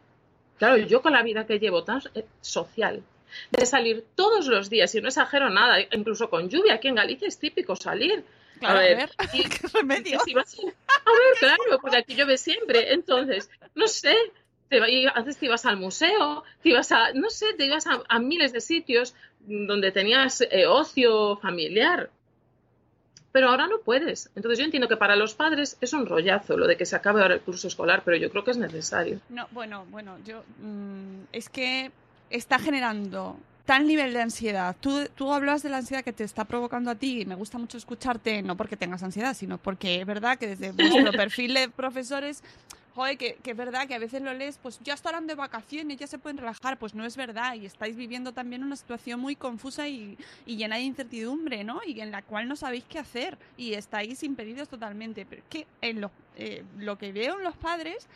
[0.58, 3.02] Claro, yo con la vida que llevo tan eh, social,
[3.50, 7.28] de salir todos los días, y no exagero nada, incluso con lluvia, aquí en Galicia
[7.28, 8.24] es típico salir
[8.62, 10.18] a ver, ¿qué remedio?
[10.20, 10.74] a, ver,
[11.38, 12.92] claro, porque aquí llueve siempre.
[12.92, 14.14] Entonces, no sé,
[14.68, 14.80] te,
[15.14, 18.60] antes te ibas al museo, te ibas a, no sé, te ibas a, miles de
[18.60, 22.10] sitios donde tenías eh, ocio familiar.
[23.32, 24.30] Pero ahora no puedes.
[24.36, 27.20] Entonces yo entiendo que para los padres es un rollazo lo de que se acabe
[27.20, 29.20] ahora el curso escolar, pero yo creo que es necesario.
[29.28, 31.90] No, bueno, bueno, yo mm, es que
[32.30, 34.76] está generando tal nivel de ansiedad.
[34.80, 37.58] Tú, tú hablas de la ansiedad que te está provocando a ti y me gusta
[37.58, 41.68] mucho escucharte, no porque tengas ansiedad, sino porque es verdad que desde vuestro perfil de
[41.70, 42.42] profesores,
[42.94, 45.98] joder, que, que, es verdad que a veces lo lees, pues ya estarán de vacaciones,
[45.98, 49.34] ya se pueden relajar, pues no es verdad y estáis viviendo también una situación muy
[49.34, 51.80] confusa y, y llena de incertidumbre, ¿no?
[51.86, 55.24] Y en la cual no sabéis qué hacer y estáis impedidos totalmente.
[55.24, 58.06] Pero es que en lo, eh, lo que veo en los padres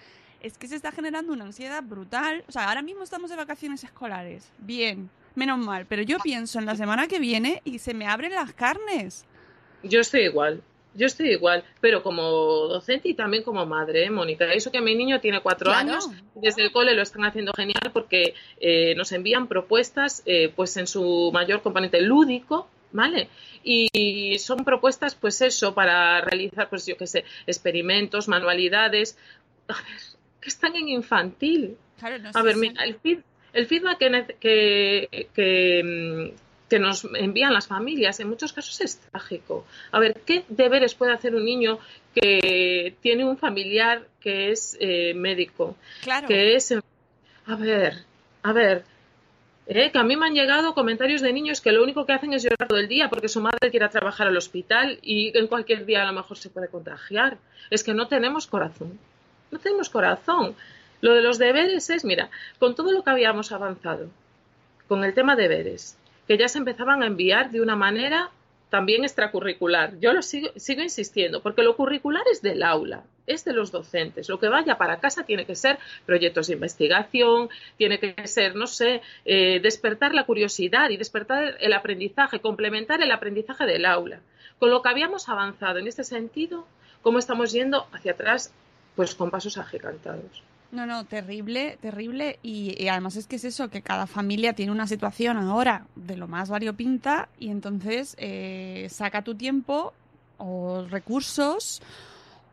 [0.40, 2.44] es que se está generando una ansiedad brutal.
[2.48, 4.50] O sea, ahora mismo estamos de vacaciones escolares.
[4.58, 5.86] Bien, menos mal.
[5.86, 9.24] Pero yo pienso en la semana que viene y se me abren las carnes.
[9.82, 10.62] Yo estoy igual.
[10.94, 14.52] Yo estoy igual, pero como docente y también como madre, ¿eh, Mónica.
[14.52, 18.34] Eso que mi niño tiene cuatro años, desde el cole lo están haciendo genial porque
[18.58, 23.28] eh, nos envían propuestas, eh, pues en su mayor componente lúdico, ¿vale?
[23.62, 29.16] Y son propuestas, pues eso, para realizar, pues yo qué sé, experimentos, manualidades.
[29.68, 30.00] A ver,
[30.40, 31.76] que están en infantil.
[32.34, 32.96] a ver, mira, el,
[33.58, 33.98] el feedback
[34.38, 36.36] que, mm,
[36.68, 39.66] que, nos envían las familias en muchos casos es trágico.
[39.90, 41.80] A ver, ¿qué deberes puede hacer un niño
[42.14, 45.76] que tiene un familiar que es eh, médico?
[46.02, 46.28] Claro.
[46.28, 46.72] Que es.
[46.72, 48.04] A ver,
[48.42, 48.84] a ver.
[49.66, 52.32] Eh, que a mí me han llegado comentarios de niños que lo único que hacen
[52.32, 55.84] es llorar todo el día porque su madre quiere trabajar al hospital y en cualquier
[55.84, 57.38] día a lo mejor se puede contagiar.
[57.70, 58.98] Es que no tenemos corazón.
[59.50, 60.54] No tenemos corazón.
[61.00, 64.08] Lo de los deberes es, mira, con todo lo que habíamos avanzado,
[64.88, 68.30] con el tema de deberes, que ya se empezaban a enviar de una manera
[68.70, 69.98] también extracurricular.
[69.98, 74.28] Yo lo sigo, sigo, insistiendo, porque lo curricular es del aula, es de los docentes.
[74.28, 78.66] Lo que vaya para casa tiene que ser proyectos de investigación, tiene que ser, no
[78.66, 84.20] sé, eh, despertar la curiosidad y despertar el aprendizaje, complementar el aprendizaje del aula.
[84.58, 86.66] Con lo que habíamos avanzado en este sentido,
[87.02, 88.52] ¿cómo estamos yendo hacia atrás?
[88.96, 90.42] Pues con pasos agigantados.
[90.70, 92.38] No, no, terrible, terrible.
[92.42, 96.28] Y, además es que es eso, que cada familia tiene una situación ahora de lo
[96.28, 99.94] más variopinta y entonces eh, saca tu tiempo
[100.36, 101.80] o recursos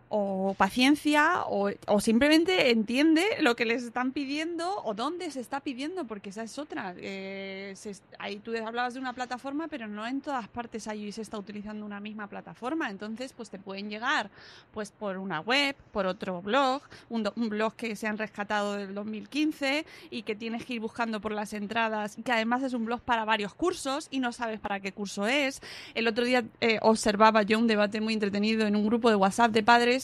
[0.10, 6.06] o paciencia o, simplemente entiende lo que les están pidiendo o dónde se está pidiendo,
[6.06, 6.94] porque esa es otra.
[6.98, 7.74] Eh,
[8.20, 11.86] ahí tú hablabas de una plataforma, pero no en todas partes ahí se está utilizando
[11.86, 12.90] una misma plataforma.
[12.90, 14.30] Entonces, pues te pueden llegar
[14.74, 18.74] pues por una web, por otro blog, un, do, un blog que se han rescatado
[18.74, 22.86] del 2015 y que tienes que ir buscando por las entradas, que además es un
[22.86, 25.62] blog para varios cursos y no sabes para qué curso es.
[25.96, 29.52] El otro día eh, observaba yo un debate muy entretenido en un grupo de WhatsApp
[29.52, 29.95] de padres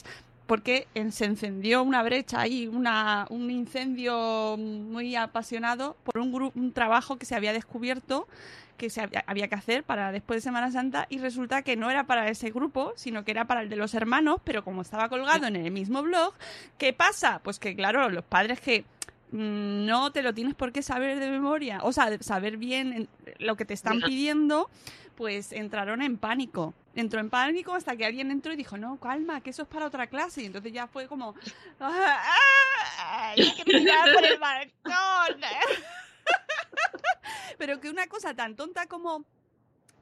[0.47, 6.73] porque se encendió una brecha ahí, una, un incendio muy apasionado por un, grupo, un
[6.73, 8.27] trabajo que se había descubierto
[8.75, 11.91] que se había, había, que hacer para después de Semana Santa y resulta que no
[11.91, 15.07] era para ese grupo, sino que era para el de los hermanos, pero como estaba
[15.07, 16.33] colgado en el mismo blog,
[16.79, 17.41] ¿qué pasa?
[17.43, 18.83] Pues que claro, los padres que
[19.31, 23.55] mmm, no te lo tienes por qué saber de memoria, o sea, saber bien lo
[23.55, 24.69] que te están pidiendo,
[25.15, 26.73] pues entraron en pánico.
[26.95, 29.85] Entró en pánico hasta que alguien entró y dijo, no, calma, que eso es para
[29.85, 30.41] otra clase.
[30.41, 31.35] Y entonces ya fue como,
[31.79, 33.41] ¡ay!
[33.41, 35.41] Hay que por el balcón.
[37.57, 39.25] Pero que una cosa tan tonta como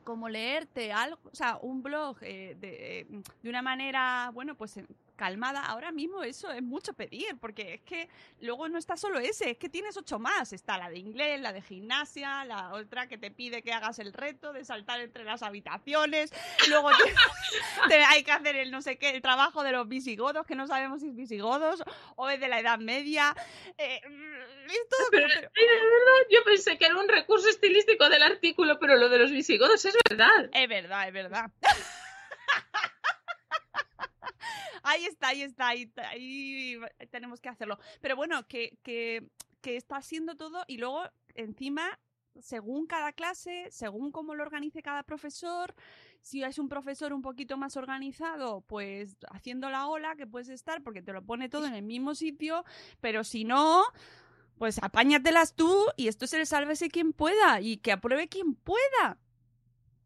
[0.04, 3.06] como leerte algo, o sea, un blog eh, de,
[3.43, 4.80] de, una manera, bueno, pues
[5.20, 8.08] calmada, ahora mismo eso es mucho pedir, porque es que
[8.40, 10.54] luego no está solo ese, es que tienes ocho más.
[10.54, 14.14] Está la de inglés, la de gimnasia, la otra que te pide que hagas el
[14.14, 16.32] reto de saltar entre las habitaciones,
[16.70, 17.04] luego te,
[17.90, 20.68] te hay que hacer el no sé qué, el trabajo de los visigodos, que no
[20.68, 21.84] sabemos si es visigodos
[22.16, 23.36] o es de la Edad Media.
[23.78, 24.00] Eh,
[24.70, 25.74] es todo pero, pero...
[25.74, 29.32] de verdad, yo pensé que era un recurso estilístico del artículo, pero lo de los
[29.32, 30.50] visigodos es verdad.
[30.54, 31.52] Es verdad, es verdad.
[34.89, 36.80] ahí está, ahí está, ahí, ahí,
[37.12, 37.78] tenemos que hacerlo.
[38.02, 39.30] Pero bueno, que, que,
[39.62, 41.04] que está siendo todo y luego
[41.36, 41.99] encima,
[42.39, 45.73] según cada clase, según cómo lo organice cada profesor,
[46.21, 50.84] si es un profesor un poquito más organizado, pues haciendo la ola que puedes estar
[50.84, 52.65] porque te lo pone todo en el mismo sitio,
[52.99, 53.84] pero si no,
[54.58, 59.17] pues apáñatelas tú y esto se le sálvese quien pueda y que apruebe quien pueda.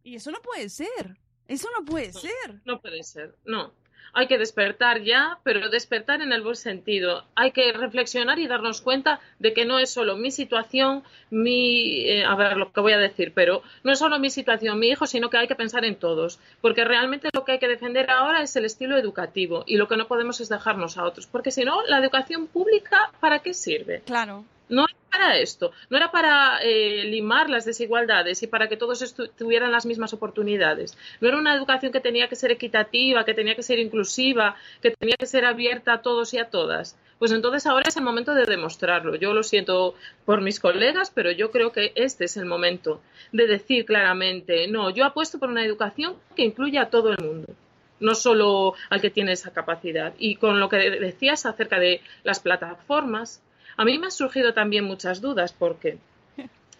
[0.04, 1.18] Y eso no puede ser.
[1.48, 2.62] Eso no puede no, ser.
[2.66, 3.74] No puede ser, no.
[4.14, 7.24] Hay que despertar ya, pero despertar en el buen sentido.
[7.36, 12.06] Hay que reflexionar y darnos cuenta de que no es solo mi situación, mi.
[12.06, 14.90] Eh, a ver lo que voy a decir, pero no es solo mi situación, mi
[14.90, 16.40] hijo, sino que hay que pensar en todos.
[16.62, 19.98] Porque realmente lo que hay que defender ahora es el estilo educativo y lo que
[19.98, 21.28] no podemos es dejarnos a otros.
[21.28, 24.02] Porque si no, la educación pública, ¿para qué sirve?
[24.06, 24.46] Claro.
[24.74, 29.14] No era para esto, no era para eh, limar las desigualdades y para que todos
[29.38, 30.98] tuvieran las mismas oportunidades.
[31.22, 34.90] No era una educación que tenía que ser equitativa, que tenía que ser inclusiva, que
[34.90, 36.98] tenía que ser abierta a todos y a todas.
[37.20, 39.14] Pues entonces ahora es el momento de demostrarlo.
[39.16, 39.94] Yo lo siento
[40.26, 43.00] por mis colegas, pero yo creo que este es el momento
[43.32, 47.54] de decir claramente, no, yo apuesto por una educación que incluya a todo el mundo
[48.00, 50.14] no solo al que tiene esa capacidad.
[50.18, 53.42] Y con lo que decías acerca de las plataformas,
[53.78, 55.98] a mí me han surgido también muchas dudas porque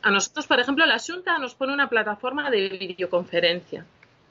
[0.02, 3.86] a nosotros, por ejemplo, la Junta nos pone una plataforma de videoconferencia,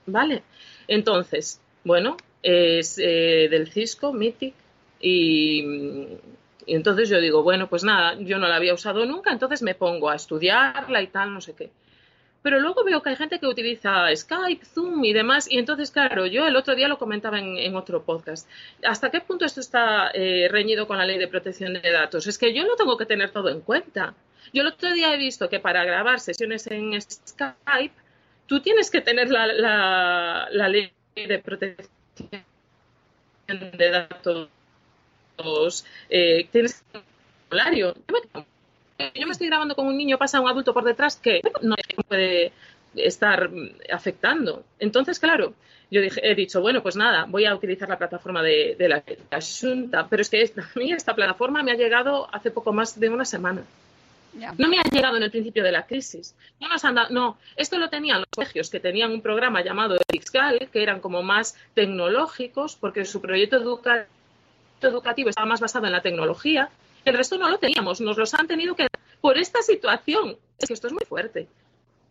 [0.06, 0.42] ¿vale?
[0.86, 4.54] Entonces, bueno, es eh, del Cisco, Mythic,
[5.00, 5.60] y,
[6.66, 9.74] y, entonces yo digo, bueno, pues nada, yo no la había usado nunca, entonces me
[9.74, 11.70] pongo a estudiarla y tal, no sé qué.
[12.42, 15.50] Pero luego veo que hay gente que utiliza Skype, Zoom y demás.
[15.50, 18.48] Y entonces, claro, yo el otro día lo comentaba en, otro podcast.
[18.84, 22.26] ¿Hasta qué punto esto está eh, reñido con la ley de protección de datos?
[22.26, 24.14] Es que yo no tengo que tener todo en cuenta.
[24.52, 27.94] Yo el otro día he visto que para grabar sesiones en Skype,
[28.46, 31.90] tú tienes que tener la ley de protección
[33.48, 34.48] de datos.
[36.08, 37.02] Eh, tienes un
[37.48, 38.44] formulario yo me
[38.98, 41.74] estoy grabando con un niño, pasa un adulto por detrás que no
[42.08, 42.52] puede
[42.94, 43.50] estar
[43.90, 44.64] afectando.
[44.78, 45.54] Entonces, claro,
[45.90, 49.02] yo dije, he dicho, bueno, pues nada, voy a utilizar la plataforma de, de la,
[49.30, 52.72] la Junta, pero es que esta, a mí esta plataforma me ha llegado hace poco
[52.72, 53.62] más de una semana.
[54.38, 54.54] Yeah.
[54.56, 56.34] No me ha llegado en el principio de la crisis.
[56.58, 59.98] No, nos han dado, no, esto lo tenían los colegios que tenían un programa llamado
[60.10, 64.06] Excal, que eran como más tecnológicos, porque su proyecto educa
[64.80, 66.70] educativo estaba más basado en la tecnología.
[67.04, 68.86] El resto no lo teníamos, nos los han tenido que
[69.20, 70.36] por esta situación.
[70.58, 71.48] Es que esto es muy fuerte.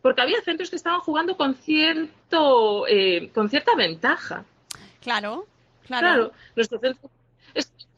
[0.02, 4.46] Porque había centros que estaban jugando con cierto eh, con cierta ventaja.
[5.02, 5.46] Claro,
[5.86, 6.08] claro.
[6.08, 7.10] claro nuestro, centro,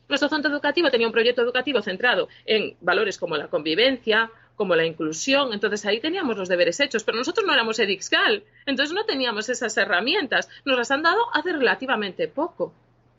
[0.09, 4.85] nuestro centro educativo tenía un proyecto educativo centrado en valores como la convivencia, como la
[4.85, 5.53] inclusión.
[5.53, 9.75] Entonces ahí teníamos los deberes hechos, pero nosotros no éramos EDIXCAL, entonces no teníamos esas
[9.77, 10.49] herramientas.
[10.65, 12.73] Nos las han dado hace relativamente poco.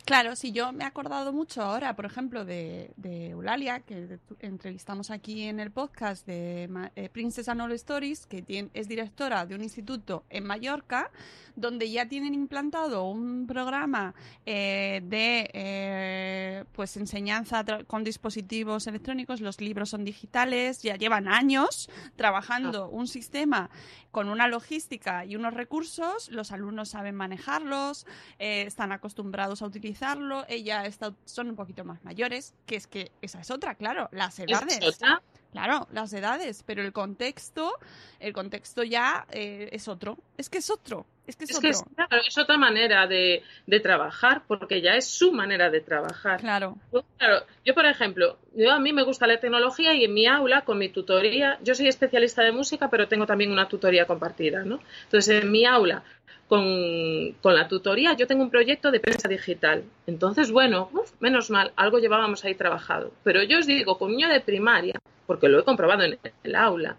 [0.05, 5.11] Claro, si yo me he acordado mucho ahora, por ejemplo, de, de Eulalia, que entrevistamos
[5.11, 9.55] aquí en el podcast de eh, Princess and All Stories, que tiene, es directora de
[9.55, 11.11] un instituto en Mallorca,
[11.57, 14.15] donde ya tienen implantado un programa
[14.45, 21.89] eh, de eh, pues enseñanza con dispositivos electrónicos, los libros son digitales, ya llevan años
[22.17, 23.71] trabajando un sistema
[24.11, 28.07] con una logística y unos recursos, los alumnos saben manejarlos,
[28.39, 33.13] eh, están acostumbrados a utilizarlo, ella está, son un poquito más mayores, que es que
[33.23, 34.79] esa es otra, claro, las edades.
[34.81, 35.23] ¿Es otra?
[35.53, 37.73] Claro, las edades, pero el contexto,
[38.19, 40.19] el contexto ya eh, es otro.
[40.37, 41.07] Es que es otro.
[41.27, 42.07] Es que es, otro.
[42.27, 43.43] es otra manera de,
[43.83, 46.41] trabajar, porque ya es su manera de trabajar.
[46.41, 46.77] Claro.
[47.17, 47.45] claro.
[47.65, 50.79] Yo, por ejemplo, yo a mí me gusta la tecnología y en mi aula, con
[50.79, 54.81] mi tutoría, yo soy especialista de música, pero tengo también una tutoría compartida, ¿no?
[55.05, 56.05] Entonces, en mi aula,
[56.47, 59.85] con, con, la tutoría, yo tengo un proyecto de prensa digital.
[60.07, 63.13] Entonces, bueno, menos mal, algo llevábamos ahí trabajado.
[63.23, 66.99] Pero yo os digo, con niño de primaria, porque lo he comprobado en el aula,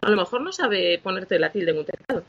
[0.00, 2.24] a lo mejor no sabe ponerte la tilde en un teclado.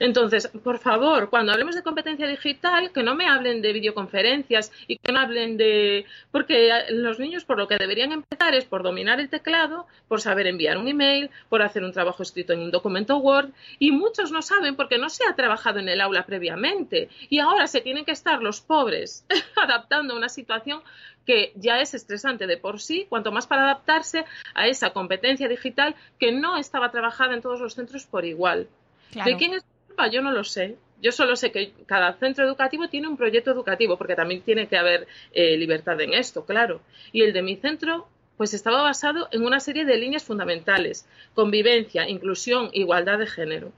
[0.00, 4.98] Entonces, por favor, cuando hablemos de competencia digital, que no me hablen de videoconferencias y
[4.98, 6.06] que no hablen de...
[6.30, 10.46] Porque los niños por lo que deberían empezar es por dominar el teclado, por saber
[10.46, 14.42] enviar un email, por hacer un trabajo escrito en un documento Word y muchos no
[14.42, 18.12] saben porque no se ha trabajado en el aula previamente y ahora se tienen que
[18.12, 19.24] estar los pobres
[19.56, 20.82] adaptando a una situación
[21.26, 25.94] que ya es estresante de por sí, cuanto más para adaptarse a esa competencia digital
[26.18, 28.66] que no estaba trabajada en todos los centros por igual.
[29.12, 29.64] ¿De quién es
[30.06, 30.76] yo no lo sé.
[31.00, 34.76] Yo solo sé que cada centro educativo tiene un proyecto educativo, porque también tiene que
[34.76, 36.80] haber eh, libertad en esto, claro.
[37.12, 42.08] Y el de mi centro, pues estaba basado en una serie de líneas fundamentales: convivencia,
[42.08, 43.72] inclusión, igualdad de género.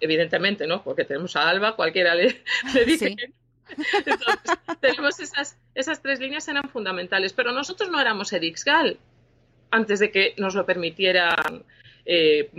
[0.00, 0.82] Evidentemente, ¿no?
[0.82, 2.42] Porque tenemos a Alba, cualquiera le,
[2.86, 3.16] dice.
[4.06, 8.98] Entonces, tenemos esas, esas tres líneas eran fundamentales, pero nosotros no éramos Edixgal
[9.70, 11.64] antes de que nos lo permitieran
[12.12, 12.50] eh,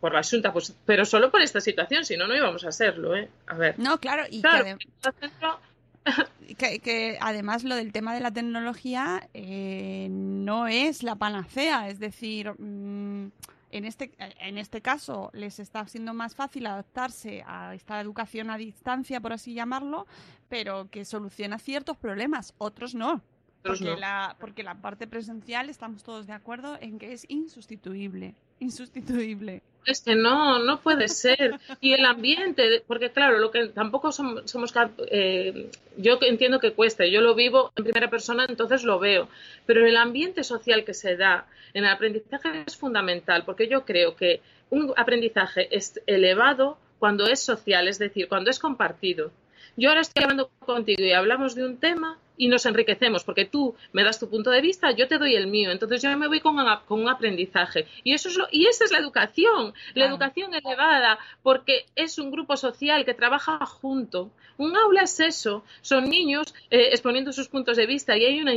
[0.00, 3.14] por la Junta, pues, pero solo por esta situación, si no, no íbamos a hacerlo,
[3.14, 3.28] ¿eh?
[3.46, 3.78] A ver.
[3.78, 4.42] No, claro, y
[6.58, 12.50] que, además lo del tema de la tecnología eh, no es la panacea, es decir,
[12.58, 13.30] mm,
[13.70, 18.56] en este, en este caso les está siendo más fácil adaptarse a esta educación a
[18.56, 20.08] distancia, por así llamarlo,
[20.48, 23.22] pero que soluciona ciertos problemas, otros no.
[23.62, 29.62] Porque, la, porque la parte presencial estamos todos de acuerdo en que es insustituible insustituible.
[29.86, 31.58] Es que no, no puede ser.
[31.80, 34.72] Y el ambiente, porque claro, lo que tampoco somos, somos
[35.10, 39.28] eh, yo entiendo que cuesta, yo lo vivo en primera persona, entonces lo veo,
[39.66, 44.14] pero el ambiente social que se da en el aprendizaje es fundamental, porque yo creo
[44.14, 49.32] que un aprendizaje es elevado cuando es social, es decir, cuando es compartido.
[49.76, 53.74] Yo ahora estoy hablando contigo y hablamos de un tema y nos enriquecemos, porque tú
[53.92, 56.40] me das tu punto de vista, yo te doy el mío, entonces yo me voy
[56.40, 57.86] con, un aprendizaje.
[58.02, 62.30] Y, eso es lo, y esa es la educación, la educación elevada, porque es un
[62.30, 64.30] grupo social que trabaja junto.
[64.56, 68.54] Un aula es eso, son niños eh, exponiendo sus puntos de vista y hay una,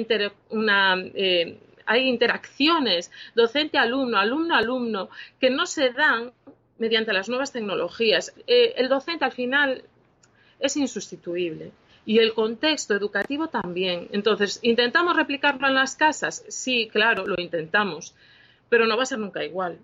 [0.49, 5.09] una eh, hay interacciones docente-alumno, alumno-alumno,
[5.41, 6.31] que no se dan
[6.77, 8.33] mediante las nuevas tecnologías.
[8.47, 9.83] Eh, el docente al final
[10.61, 11.73] es insustituible
[12.05, 14.07] y el contexto educativo también.
[14.11, 16.43] Entonces, ¿intentamos replicarlo en las casas?
[16.49, 18.15] Sí, claro, lo intentamos,
[18.69, 19.79] pero no va a ser nunca igual.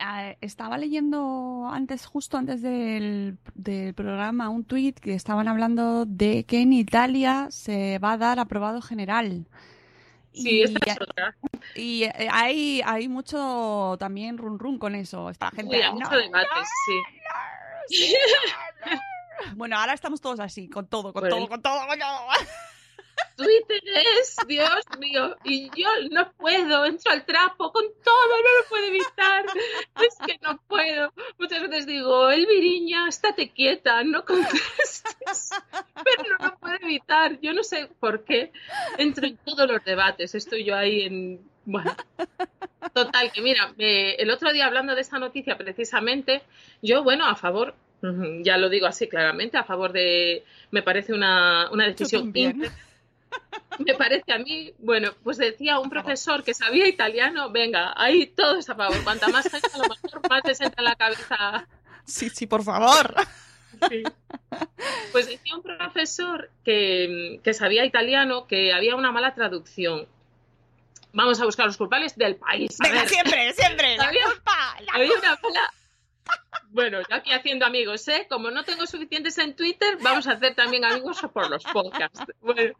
[0.00, 3.36] Ah, estaba leyendo antes, justo antes del,
[3.96, 8.80] programa, un tuit que estaban hablando de que en Italia se va a dar aprobado
[8.80, 9.46] general.
[10.32, 11.36] Sí, y, esta es otra.
[11.74, 15.30] Y eh, hay, hay mucho también run run con eso.
[15.30, 15.90] Esta gente.
[15.90, 16.46] mucho debate,
[17.88, 18.14] sí.
[19.54, 22.28] Bueno, ahora estamos todos así, con todo, con todo, con todo, con todo.
[23.36, 23.82] Twitter
[24.20, 28.84] es, Dios mío, y yo no puedo, entro al trapo con todo, no lo puedo
[28.84, 29.44] evitar,
[30.02, 31.12] es que no puedo.
[31.38, 35.50] Muchas veces digo, Elviriña, estate quieta, no contestes,
[36.04, 38.52] pero no lo puedo evitar, yo no sé por qué,
[38.98, 41.94] entro en todos los debates, estoy yo ahí en, bueno,
[42.92, 46.42] total, que mira, el otro día hablando de esta noticia precisamente,
[46.82, 47.74] yo, bueno, a favor,
[48.42, 50.44] ya lo digo así claramente, a favor de.
[50.70, 52.32] Me parece una, una decisión.
[53.78, 58.58] Me parece a mí, bueno, pues decía un profesor que sabía italiano, venga, ahí todo
[58.58, 59.04] está a favor.
[59.04, 61.68] Cuanta más gente, a lo mejor más te entra en la cabeza.
[62.04, 63.14] Sí, sí, por favor.
[65.12, 70.08] Pues decía un profesor que, que sabía italiano que había una mala traducción
[71.12, 72.76] vamos a buscar los culpables del país.
[72.78, 73.96] Venga, siempre, siempre.
[73.96, 75.72] La había, culpa, había una mala
[76.70, 78.26] Bueno, yo aquí haciendo amigos, ¿eh?
[78.28, 82.22] Como no tengo suficientes en Twitter, vamos a hacer también amigos por los podcasts.
[82.40, 82.74] Bueno,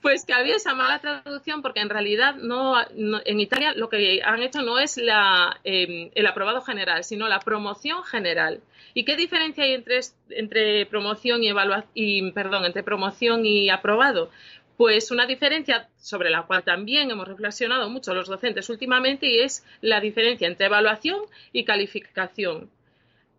[0.00, 4.42] pues que había esa mala traducción porque en realidad no, en Italia lo que han
[4.42, 8.60] hecho no es la, em, el aprobado general, sino la promoción general.
[8.94, 9.84] ¿Y qué diferencia hay
[10.30, 11.50] entre, promoción y
[11.94, 14.30] y perdón, entre promoción y aprobado?
[14.76, 19.64] Pues una diferencia sobre la cual también hemos reflexionado mucho los docentes últimamente y es
[19.80, 21.20] la diferencia entre evaluación
[21.52, 22.70] y calificación.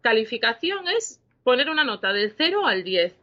[0.01, 3.13] Calificación es poner una nota del 0 al 10.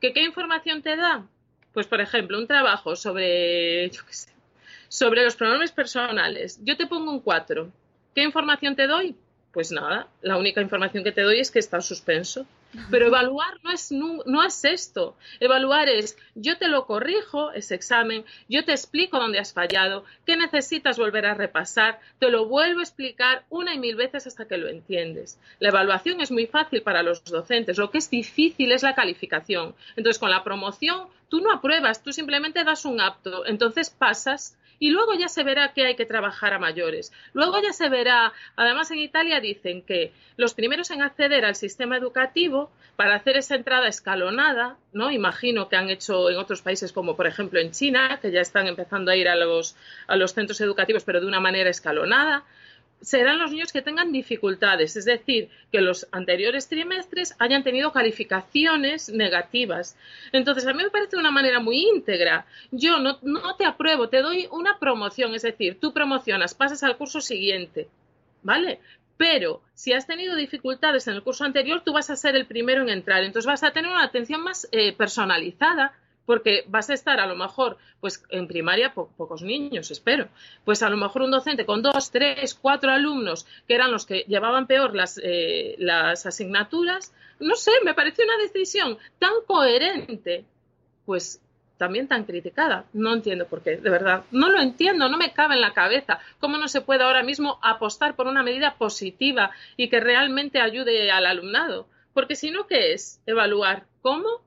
[0.00, 1.26] ¿Qué, ¿Qué información te da?
[1.72, 4.30] Pues, por ejemplo, un trabajo sobre, yo qué sé,
[4.88, 6.60] sobre los pronombres personales.
[6.64, 7.70] Yo te pongo un 4.
[8.14, 9.14] ¿Qué información te doy?
[9.52, 12.46] Pues nada, la única información que te doy es que está suspenso.
[12.90, 15.16] Pero evaluar no es, no, es esto.
[15.40, 20.36] Evaluar es, yo te lo corrijo, ese examen, yo te explico dónde has fallado, qué
[20.36, 24.56] necesitas volver a repasar, te lo vuelvo a explicar una y mil veces hasta que
[24.56, 25.38] lo entiendes.
[25.58, 29.74] La evaluación es muy fácil para los docentes, lo que es difícil es la calificación.
[29.96, 34.90] Entonces, con la promoción, tú no apruebas, tú simplemente das un apto, entonces pasas y
[34.90, 37.12] luego ya se verá que hay que trabajar a mayores.
[37.34, 41.98] Luego ya se verá, además en Italia dicen que los primeros en acceder al sistema
[41.98, 45.12] educativo para hacer esa entrada escalonada, ¿no?
[45.12, 48.66] Imagino que han hecho en otros países como por ejemplo en China, que ya están
[48.66, 49.76] empezando a ir a los,
[50.08, 52.44] a los centros educativos pero de una manera escalonada
[53.00, 59.08] serán los niños que tengan dificultades, es decir, que los anteriores trimestres hayan tenido calificaciones
[59.08, 59.96] negativas.
[60.32, 62.46] Entonces, a mí me parece una manera muy íntegra.
[62.70, 66.96] Yo no, no te apruebo, te doy una promoción, es decir, tú promocionas, pasas al
[66.96, 67.88] curso siguiente,
[68.42, 68.80] ¿vale?
[69.16, 72.82] Pero si has tenido dificultades en el curso anterior, tú vas a ser el primero
[72.82, 73.22] en entrar.
[73.22, 75.92] Entonces vas a tener una atención más eh, personalizada
[76.26, 80.28] porque vas a estar a lo mejor, pues en primaria pocos niños, espero,
[80.64, 84.24] pues a lo mejor un docente con dos, tres, cuatro alumnos que eran los que
[84.28, 90.44] llevaban peor las, eh, las asignaturas, no sé, me pareció una decisión tan coherente,
[91.06, 91.40] pues
[91.80, 92.84] también tan criticada.
[92.92, 94.24] No entiendo por qué, de verdad.
[94.30, 96.20] No lo entiendo, no me cabe en la cabeza.
[96.38, 101.10] ¿Cómo no se puede ahora mismo apostar por una medida positiva y que realmente ayude
[101.10, 101.86] al alumnado?
[102.12, 103.22] Porque si no, ¿qué es?
[103.24, 103.86] Evaluar.
[104.02, 104.42] ¿Cómo?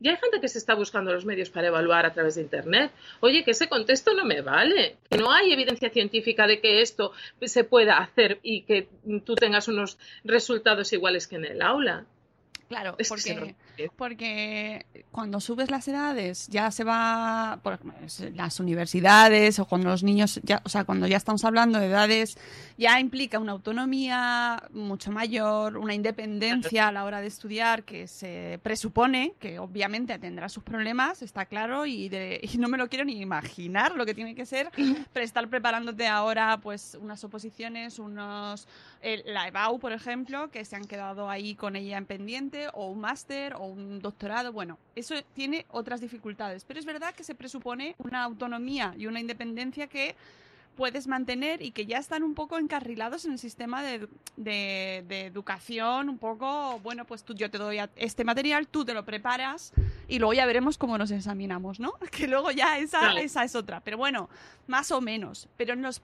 [0.00, 2.92] Y hay gente que se está buscando los medios para evaluar a través de Internet.
[3.20, 7.12] Oye, que ese contexto no me vale, que no hay evidencia científica de que esto
[7.42, 8.88] se pueda hacer y que
[9.24, 12.06] tú tengas unos resultados iguales que en el aula.
[12.68, 13.56] Claro, porque,
[13.96, 17.78] porque cuando subes las edades ya se va por
[18.34, 22.36] las universidades o cuando los niños ya, o sea, cuando ya estamos hablando de edades
[22.76, 28.60] ya implica una autonomía mucho mayor, una independencia a la hora de estudiar que se
[28.62, 33.06] presupone que obviamente tendrá sus problemas, está claro y, de, y no me lo quiero
[33.06, 34.70] ni imaginar lo que tiene que ser
[35.14, 38.68] estar preparándote ahora pues unas oposiciones, unos
[39.26, 43.00] la EBAU por ejemplo que se han quedado ahí con ella en pendiente o un
[43.00, 44.52] máster o un doctorado.
[44.52, 49.20] Bueno, eso tiene otras dificultades, pero es verdad que se presupone una autonomía y una
[49.20, 50.16] independencia que
[50.78, 56.08] puedes mantener y que ya están un poco encarrilados en el sistema de, de, educación,
[56.08, 59.72] un poco, bueno, pues tú, yo te doy este material, tú te lo preparas
[60.06, 61.94] y luego ya veremos cómo nos examinamos, ¿no?
[62.12, 64.30] Que luego ya esa, esa es otra, pero bueno,
[64.68, 65.48] más o menos.
[65.56, 66.00] Pero en los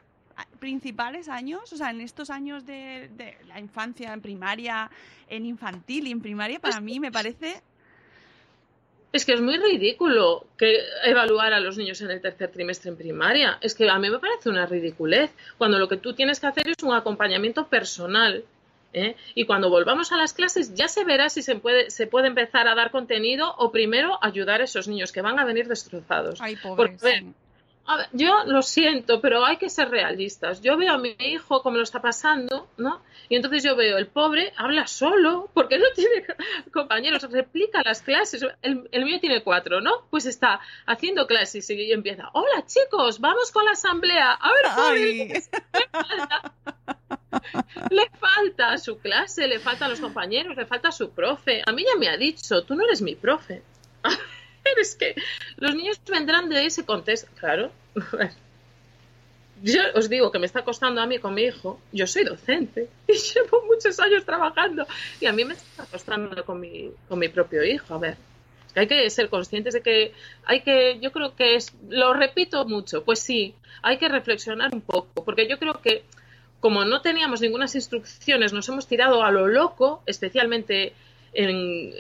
[0.59, 3.09] principales años, o sea, en estos años de,
[3.47, 4.91] la infancia, en primaria,
[5.29, 7.63] en infantil y en primaria, para mí me parece
[9.15, 12.97] es que es muy ridículo que evaluar a los niños en el tercer trimestre en
[12.97, 13.59] primaria.
[13.61, 16.67] Es que a mí me parece una ridiculez, cuando lo que tú tienes que hacer
[16.67, 18.43] es un acompañamiento personal.
[18.93, 19.15] ¿eh?
[19.37, 22.67] Y cuando volvamos a las clases ya se verá si se puede, se puede empezar
[22.67, 26.41] a dar contenido o primero ayudar a esos niños que van a venir destrozados.
[26.41, 27.01] Ay, pobres,
[28.13, 30.63] yo lo siento, pero hay que ser realistas.
[30.63, 33.03] Yo veo a mi hijo como lo está pasando, ¿no?
[33.29, 36.25] Y entonces yo veo, el pobre habla solo, porque no tiene
[36.73, 38.45] compañeros, replica las clases.
[38.63, 40.07] El, mío tiene cuatro, ¿no?
[40.11, 44.33] Pues está haciendo clases y empieza, hola chicos, vamos con la asamblea.
[44.33, 45.43] A ver, le
[45.91, 46.55] falta,
[47.91, 51.63] le falta su clase, le faltan los compañeros, le falta su profe.
[51.67, 53.63] A mí ya me ha dicho, tú no eres mi profe.
[54.81, 55.15] es que
[55.57, 57.29] los niños vendrán de ese contexto.
[57.39, 57.71] Claro.
[59.63, 61.81] Yo os digo que me está costando a mí con mi hijo.
[61.93, 64.87] Yo soy docente y llevo muchos años trabajando
[65.21, 67.95] y a mí me está costando con mi, con mi propio hijo.
[67.95, 68.17] A ver,
[68.75, 70.13] hay que ser conscientes de que
[70.45, 74.81] hay que, yo creo que es, lo repito mucho, pues sí, hay que reflexionar un
[74.81, 76.05] poco, porque yo creo que
[76.61, 80.95] como no teníamos ninguna instrucciones, nos hemos tirado a lo loco, especialmente
[81.35, 81.93] en,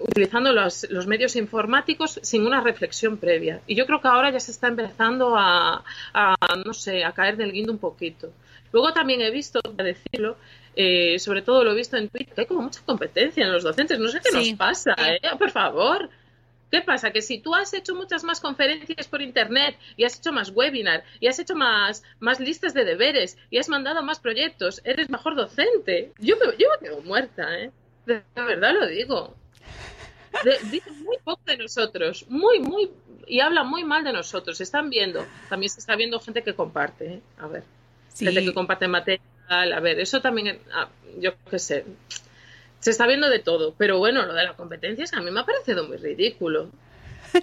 [0.00, 3.60] utilizando los, los, medios informáticos sin una reflexión previa.
[3.66, 7.36] Y yo creo que ahora ya se está empezando a, a no sé, a caer
[7.36, 8.30] del guindo un poquito.
[8.72, 10.36] Luego también he visto, para decirlo,
[10.74, 13.62] eh, sobre todo lo he visto en Twitter, que hay como mucha competencia en los
[13.62, 13.98] docentes.
[13.98, 15.20] No sé qué nos pasa, ¿eh?
[15.38, 16.08] Por favor.
[16.70, 17.10] ¿Qué pasa?
[17.10, 21.04] Que si tú has hecho muchas más conferencias por internet y has hecho más webinar
[21.20, 25.36] y has hecho más, más listas de deberes y has mandado más proyectos, eres mejor
[25.36, 26.12] docente.
[26.18, 27.70] Yo me, yo me quedo muerta, ¿eh?
[28.06, 29.34] De, verdad lo digo.
[30.70, 32.90] dice muy poco de nosotros, muy, muy,
[33.26, 34.60] y habla muy mal de nosotros.
[34.60, 37.20] Están viendo, también se está viendo gente que comparte, ¿eh?
[37.38, 37.64] A ver,
[38.16, 40.88] gente que comparte material, a ver, eso también, ah,
[41.18, 41.84] yo qué sé
[42.82, 45.30] se está viendo de todo, pero bueno, lo de la competencia es que a mí
[45.30, 46.68] me ha parecido muy ridículo.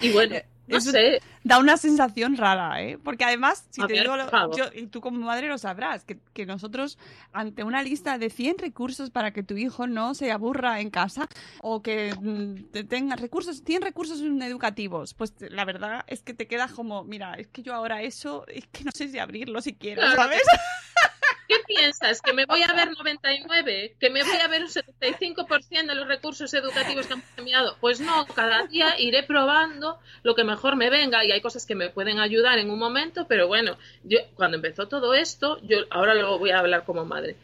[0.01, 0.35] Y bueno,
[0.69, 1.21] no sé.
[1.43, 2.97] Da una sensación rara, ¿eh?
[3.03, 4.15] Porque además, si te digo,
[4.55, 6.97] yo, y tú como madre lo sabrás, que, que, nosotros,
[7.31, 11.27] ante una lista de 100 recursos para que tu hijo no se aburra en casa
[11.61, 16.71] o que mm, tenga recursos, 100 recursos educativos, pues la verdad es que te quedas
[16.71, 20.41] como, mira, es que yo ahora eso, es que no sé si abrirlo siquiera, ¿sabes?
[21.49, 22.21] ¿Qué piensas?
[22.21, 23.95] ¿Que me voy a ver 99?
[23.99, 27.75] ¿Que me voy a ver un 75% de los recursos educativos que han premiado?
[27.81, 31.73] Pues no, cada día iré probando lo que mejor me venga y hay cosas que
[31.73, 36.13] me pueden ayudar en un momento, pero bueno, yo cuando empezó todo esto, yo ahora
[36.13, 37.35] luego voy a hablar como madre.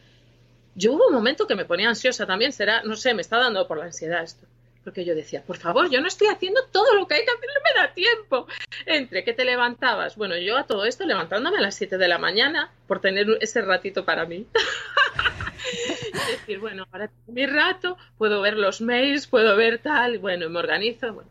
[0.76, 3.68] Yo hubo un momento que me ponía ansiosa también, será, no sé, me está dando
[3.68, 4.46] por la ansiedad esto
[4.86, 7.50] porque yo decía, por favor, yo no estoy haciendo todo lo que hay que hacer,
[7.54, 8.48] no me da tiempo.
[8.86, 12.20] Entre que te levantabas, bueno, yo a todo esto levantándome a las 7 de la
[12.20, 14.46] mañana por tener ese ratito para mí.
[16.14, 20.50] y decir, bueno, ahora tengo mi rato, puedo ver los mails, puedo ver tal, bueno,
[20.50, 21.14] me organizo.
[21.14, 21.30] Bueno.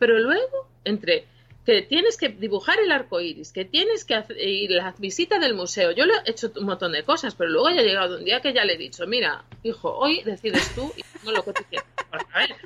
[0.00, 1.24] Pero luego, entre
[1.64, 5.92] que tienes que dibujar el arco iris, que tienes que y la visita del museo.
[5.92, 8.40] Yo le he hecho un montón de cosas, pero luego ya ha llegado un día
[8.40, 11.62] que ya le he dicho, mira, hijo, hoy decides tú y no lo que tú
[11.68, 11.86] quieras.
[12.32, 12.56] a ver,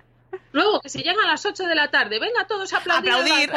[0.53, 3.51] Luego, que si llegan a las 8 de la tarde, venga todos a aplaudir.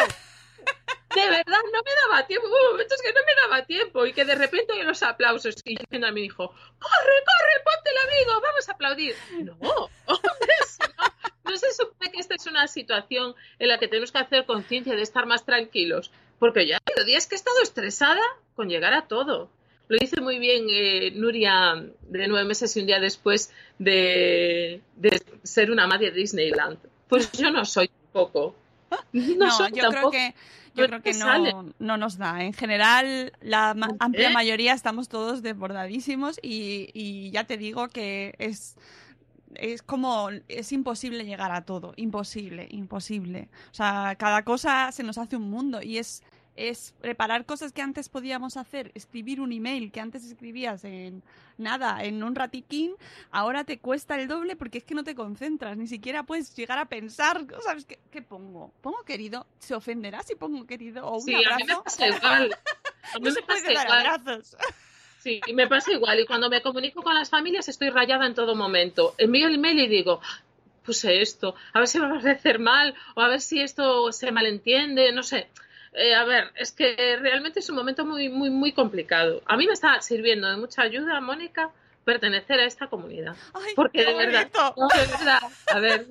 [1.16, 2.48] De verdad, no me daba tiempo.
[2.48, 5.78] Hubo momentos que no me daba tiempo y que de repente oye los aplausos y
[5.78, 9.16] diciendo a mi hijo, corre, corre, ponte el amigo, vamos a aplaudir.
[9.40, 9.54] No,
[10.06, 10.56] hombre,
[10.98, 14.46] no, no se supone que esta es una situación en la que tenemos que hacer
[14.46, 16.12] conciencia de estar más tranquilos.
[16.40, 18.22] Porque ya los días que he estado estresada
[18.56, 19.50] con llegar a todo.
[19.88, 24.82] Lo dice muy bien eh, Nuria de nueve meses y un día después de,
[25.44, 26.78] ser una madre de Disneyland.
[27.08, 28.56] Pues yo no soy tampoco.
[29.12, 30.36] No, soy yo creo que
[30.76, 32.44] yo creo que no, no, nos da.
[32.44, 38.76] En general, la amplia mayoría estamos todos desbordadísimos y, y ya te digo que es
[39.56, 43.50] es como, es imposible llegar a todo, imposible, imposible.
[43.72, 46.24] O sea, cada cosa se nos hace un mundo y es,
[46.56, 51.24] es preparar cosas que antes podíamos hacer, escribir un email que antes escribías en
[51.58, 52.96] nada, en un ratiquín,
[53.32, 56.80] ahora te cuesta el doble porque es que no te concentras, ni siquiera puedes llegar
[56.80, 58.74] a pensar, ¿sabes qué, qué pongo?
[58.82, 59.46] ¿Pongo querido?
[59.60, 61.06] ¿Se ofenderá si pongo querido?
[61.06, 61.54] ¿O un sí, abrazo?
[61.54, 62.58] a mí me pasa igual.
[63.14, 64.58] A mí no me se puede dar abrazos.
[65.20, 66.20] Sí, y me pasa igual.
[66.20, 69.14] Y cuando me comunico con las familias estoy rayada en todo momento.
[69.20, 70.22] Envío el email y digo,
[70.86, 74.12] puse esto, a ver si me va a parecer mal, o a ver si esto
[74.12, 75.48] se malentiende, no sé.
[75.98, 79.42] Eh, a ver, es que realmente es un momento muy, muy, muy complicado.
[79.46, 81.72] A mí me está sirviendo de mucha ayuda, Mónica,
[82.04, 83.36] pertenecer a esta comunidad.
[83.54, 85.40] Ay, porque de verdad, no, de verdad,
[85.74, 86.08] a ver,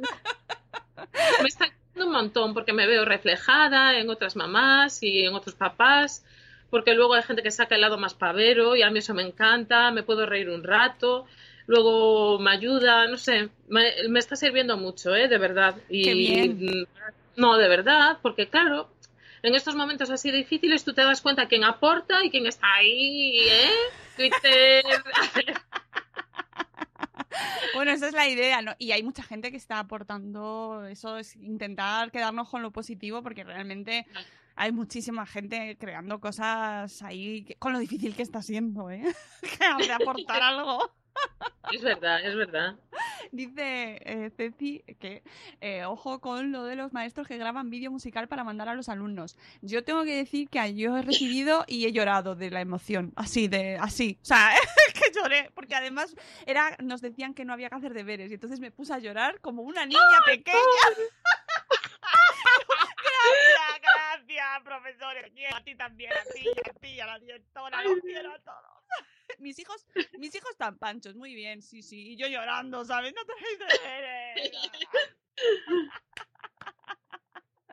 [1.42, 5.54] me está ayudando un montón porque me veo reflejada en otras mamás y en otros
[5.54, 6.24] papás,
[6.70, 9.22] porque luego hay gente que saca el lado más pavero y a mí eso me
[9.22, 11.26] encanta, me puedo reír un rato.
[11.66, 15.28] Luego me ayuda, no sé, me, me está sirviendo mucho, ¿eh?
[15.28, 15.76] De verdad.
[15.88, 16.86] Y, Qué bien.
[17.36, 18.88] No, de verdad, porque claro,
[19.48, 23.38] en estos momentos así difíciles tú te das cuenta quién aporta y quién está ahí,
[23.48, 23.70] ¿eh?
[24.16, 24.84] Twitter.
[27.74, 28.74] Bueno, esa es la idea, ¿no?
[28.78, 33.42] Y hay mucha gente que está aportando eso, es intentar quedarnos con lo positivo, porque
[33.42, 34.06] realmente
[34.54, 39.02] hay muchísima gente creando cosas ahí, que- con lo difícil que está siendo, ¿eh?
[39.58, 40.92] Que aportar algo.
[41.72, 42.76] Es verdad, es verdad.
[43.32, 45.22] Dice eh, Ceci que
[45.60, 48.88] eh, ojo con lo de los maestros que graban vídeo musical para mandar a los
[48.88, 49.36] alumnos.
[49.62, 53.48] Yo tengo que decir que yo he recibido y he llorado de la emoción, así
[53.48, 54.50] de así, o sea,
[54.94, 56.14] que lloré porque además
[56.46, 59.40] era nos decían que no había que hacer deberes y entonces me puse a llorar
[59.40, 60.58] como una niña pequeña.
[62.84, 65.32] gracias, gracias, profesores.
[65.54, 68.73] A ti también, a ti, a ti, a la directora, los quiero a todos.
[69.38, 69.84] Mis hijos,
[70.18, 72.12] mis hijos están panchos, muy bien, sí, sí.
[72.12, 73.12] Y yo llorando, ¿sabes?
[73.14, 74.52] No deberes.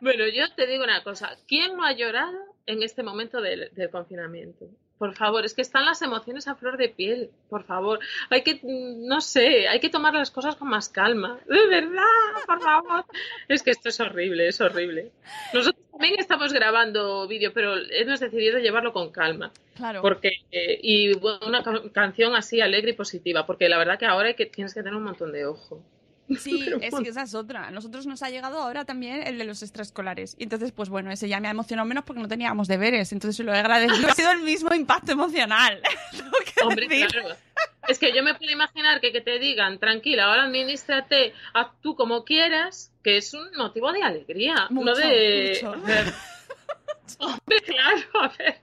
[0.02, 1.38] Bueno, yo te digo una cosa.
[1.48, 4.68] ¿Quién no ha llorado en este momento del, del confinamiento?
[5.02, 7.99] Por favor, es que están las emociones a flor de piel, por favor.
[8.30, 11.39] Hay que, no sé, hay que tomar las cosas con más calma.
[11.47, 12.04] De verdad,
[12.45, 13.06] por favor.
[13.47, 15.10] Es que esto es horrible, es horrible.
[15.56, 19.52] Nosotros también estamos grabando vídeo, pero hemos decidido llevarlo con calma.
[19.76, 20.04] Claro.
[20.04, 24.28] Porque, eh, y una ca- canción así alegre y positiva, porque la verdad que ahora
[24.28, 25.82] hay que, tienes que tener un montón de ojo.
[26.40, 27.04] Sí, Pero es bueno.
[27.04, 27.68] que esa es otra.
[27.68, 30.36] A nosotros nos ha llegado ahora también el de los extraescolares.
[30.40, 33.12] Y entonces, pues bueno, ese ya me ha emocionado menos porque no teníamos deberes.
[33.12, 34.08] Entonces se lo he agradecido.
[34.12, 35.82] Ha sido el mismo impacto emocional.
[36.64, 37.08] Hombre, decir.
[37.08, 37.36] claro.
[37.88, 41.96] Es que yo me puedo imaginar que, que te digan, tranquila, ahora administrate, haz tú
[41.96, 45.60] como quieras, que es un motivo de alegría, Mucho, no de...
[45.64, 45.72] mucho.
[47.20, 48.62] Hombre, claro, a ver.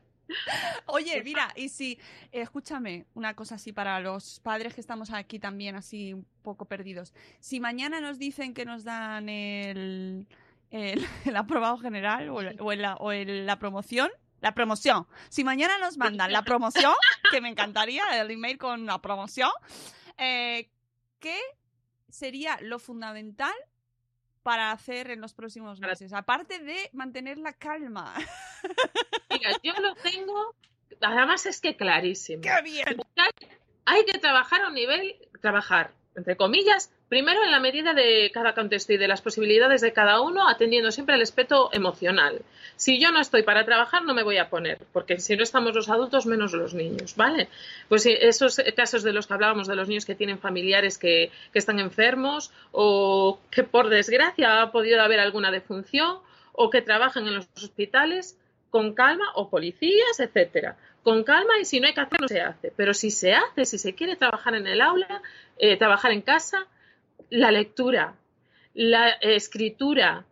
[0.86, 1.92] Oye, mira, y si,
[2.32, 6.64] eh, escúchame, una cosa así para los padres que estamos aquí también así un poco
[6.66, 7.14] perdidos.
[7.40, 10.26] Si mañana nos dicen que nos dan el,
[10.70, 14.10] el, el aprobado general o, el- o el- o la promoción,
[14.40, 15.06] la promoción.
[15.30, 16.94] Si mañana nos mandan la promoción,
[17.30, 19.50] que me encantaría, el email con la promoción,
[20.16, 20.70] eh,
[21.20, 21.38] ¿qué
[22.08, 23.52] sería lo fundamental
[24.48, 26.10] para hacer en los próximos meses?
[26.14, 28.14] Aparte de mantener la calma.
[29.28, 30.54] Mira, yo lo tengo,
[31.02, 32.40] además es que clarísimo.
[32.40, 33.02] ¡Qué bien!
[33.84, 38.54] Hay que trabajar a un nivel, trabajar, entre comillas, primero en la medida de cada
[38.54, 42.42] contexto y de las posibilidades de cada uno, atendiendo siempre al aspecto emocional.
[42.76, 45.74] Si yo no estoy para trabajar, no me voy a poner, porque si no estamos
[45.74, 47.48] los adultos, menos los niños, ¿vale?
[47.88, 51.58] Pues esos casos de los que hablábamos, de los niños que tienen familiares que, que
[51.58, 56.18] están enfermos o que por desgracia ha podido haber alguna defunción
[56.52, 58.36] o que trabajan en los hospitales,
[58.70, 60.76] con calma, o policías, etcétera.
[61.02, 62.72] Con calma y si no hay que hacer, no se hace.
[62.76, 65.22] Pero si se hace, si se quiere trabajar en el aula,
[65.56, 66.66] eh, trabajar en casa,
[67.30, 68.14] la lectura,
[68.74, 70.24] la escritura,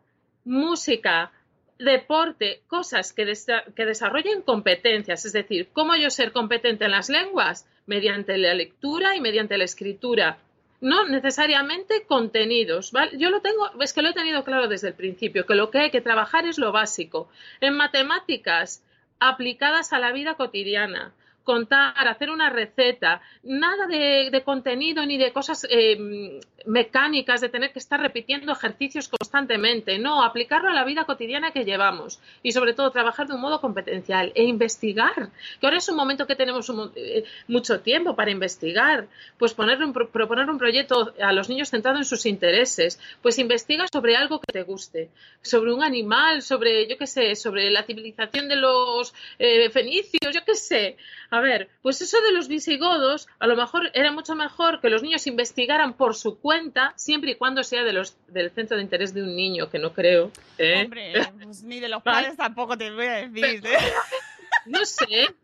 [0.45, 1.33] música,
[1.79, 3.33] deporte, cosas que,
[3.75, 9.17] que desarrollen competencias, es decir, cómo yo ser competente en las lenguas mediante la lectura
[9.17, 10.39] y mediante la escritura,
[10.81, 12.93] no necesariamente contenidos.
[13.19, 15.79] Yo lo tengo, es que lo he tenido claro desde el principio, que lo que
[15.79, 17.29] hay que trabajar es lo básico.
[17.61, 18.83] En matemáticas
[19.19, 21.15] aplicadas a la vida cotidiana,
[21.47, 27.79] contar, hacer una receta, nada de, contenido ni de cosas eh, mecánicas, de tener que
[27.79, 32.91] estar repitiendo ejercicios constantemente, no, aplicarlo a la vida cotidiana que llevamos y sobre todo
[32.91, 35.31] trabajar de un modo competencial e investigar,
[35.61, 39.07] que ahora es un momento que tenemos eh, mucho tiempo para investigar,
[39.39, 43.39] pues ponerle un pro- proponer un proyecto a los niños centrado en sus intereses, pues
[43.39, 45.09] investiga sobre algo que te guste,
[45.43, 50.41] sobre un animal, sobre, yo qué sé, sobre la civilización de los eh, fenicios, yo
[50.45, 50.97] qué sé.
[51.37, 55.03] A ver, pues eso de los visigodos, a lo mejor era mucho mejor que los
[55.03, 59.13] niños investigaran por su cuenta, siempre y cuando sea de los, del centro de interés
[59.13, 60.33] de un niño, que no creo.
[60.57, 60.85] ¿eh?
[60.85, 61.13] Hombre,
[61.43, 63.67] pues ni de los padres tampoco te voy a decir.
[63.67, 63.77] ¿eh?
[64.65, 65.35] No sé.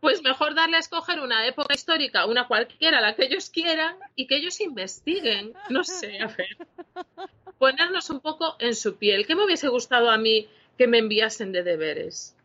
[0.00, 4.28] Pues mejor darle a escoger una época histórica, una cualquiera, la que ellos quieran, y
[4.28, 5.54] que ellos investiguen.
[5.70, 6.56] No sé, a ver.
[7.58, 9.26] Ponernos un poco en su piel.
[9.26, 10.48] ¿Qué me hubiese gustado a mí
[10.78, 12.35] que me enviasen de deberes?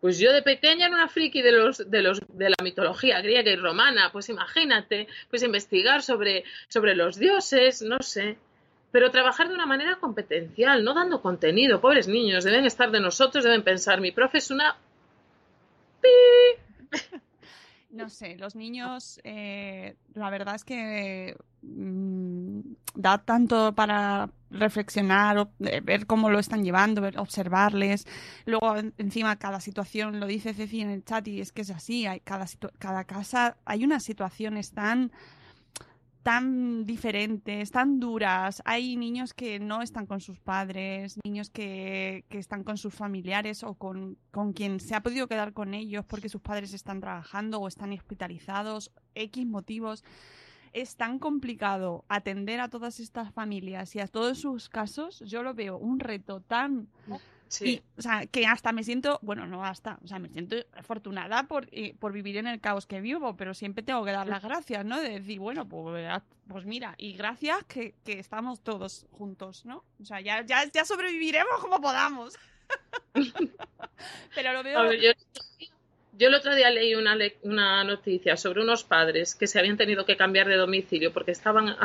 [0.00, 3.50] Pues yo de pequeña era una friki de los, de los de la mitología griega
[3.50, 8.36] y romana, pues imagínate, pues investigar sobre, sobre los dioses, no sé.
[8.92, 11.80] Pero trabajar de una manera competencial, no dando contenido.
[11.80, 14.76] Pobres niños, deben estar de nosotros, deben pensar, mi profe es una
[17.90, 22.60] No sé, los niños, eh, la verdad es que mm,
[22.94, 28.06] da tanto para reflexionar, o- eh, ver cómo lo están llevando, ver- observarles.
[28.46, 31.70] Luego, en- encima, cada situación, lo dice Ceci en el chat y es que es
[31.70, 32.46] así, hay cada,
[32.78, 35.10] cada casa, hay unas situaciones tan
[36.22, 38.60] tan diferentes, tan duras.
[38.66, 43.62] Hay niños que no están con sus padres, niños que, que están con sus familiares
[43.62, 47.60] o con, con quien se ha podido quedar con ellos porque sus padres están trabajando
[47.60, 50.04] o están hospitalizados, X motivos.
[50.72, 55.20] Es tan complicado atender a todas estas familias y a todos sus casos.
[55.20, 56.88] Yo lo veo un reto tan
[57.48, 57.64] Sí.
[57.66, 61.44] y, o sea, que hasta me siento, bueno, no hasta, o sea, me siento afortunada
[61.44, 64.42] por, eh, por vivir en el caos que vivo, pero siempre tengo que dar las
[64.42, 65.00] gracias, ¿no?
[65.00, 69.82] De decir, bueno, pues, pues mira, y gracias que, que estamos todos juntos, ¿no?
[70.00, 72.34] O sea, ya, ya, ya sobreviviremos como podamos.
[74.34, 74.78] pero lo veo...
[74.78, 75.12] A ver, yo,
[76.18, 80.04] yo el otro día leí una, una noticia sobre unos padres que se habían tenido
[80.04, 81.76] que cambiar de domicilio porque estaban,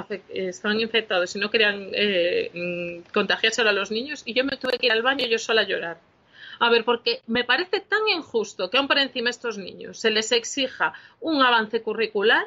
[0.80, 4.88] infectados y no querían eh, mm, contagiárselo a los niños y yo me tuve que
[4.88, 6.00] ir al baño yo sola a llorar.
[6.60, 10.10] A ver, porque me parece tan injusto que aún por encima a estos niños se
[10.10, 12.46] les exija un avance curricular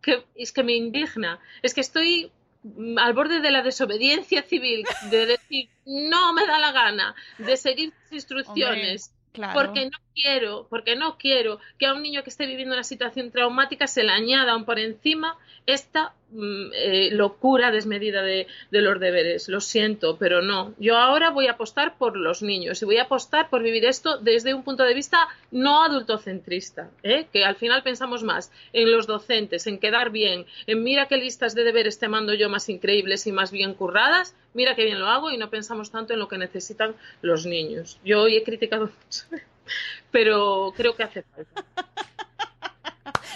[0.00, 1.38] que es que me indigna.
[1.60, 2.30] Es que estoy
[2.62, 7.58] mm, al borde de la desobediencia civil, de decir no me da la gana, de
[7.58, 9.12] seguir instrucciones
[9.54, 13.30] Porque no quiero, porque no quiero que a un niño que esté viviendo una situación
[13.30, 19.48] traumática se le añada aún por encima esta eh, locura desmedida de, de los deberes.
[19.48, 20.74] Lo siento, pero no.
[20.78, 24.18] Yo ahora voy a apostar por los niños y voy a apostar por vivir esto
[24.18, 27.26] desde un punto de vista no adultocentrista, ¿eh?
[27.32, 31.54] que al final pensamos más en los docentes, en quedar bien, en mira qué listas
[31.54, 35.06] de deberes te mando yo más increíbles y más bien curradas, mira qué bien lo
[35.06, 37.98] hago y no pensamos tanto en lo que necesitan los niños.
[38.04, 39.24] Yo hoy he criticado mucho,
[40.10, 41.64] pero creo que hace falta.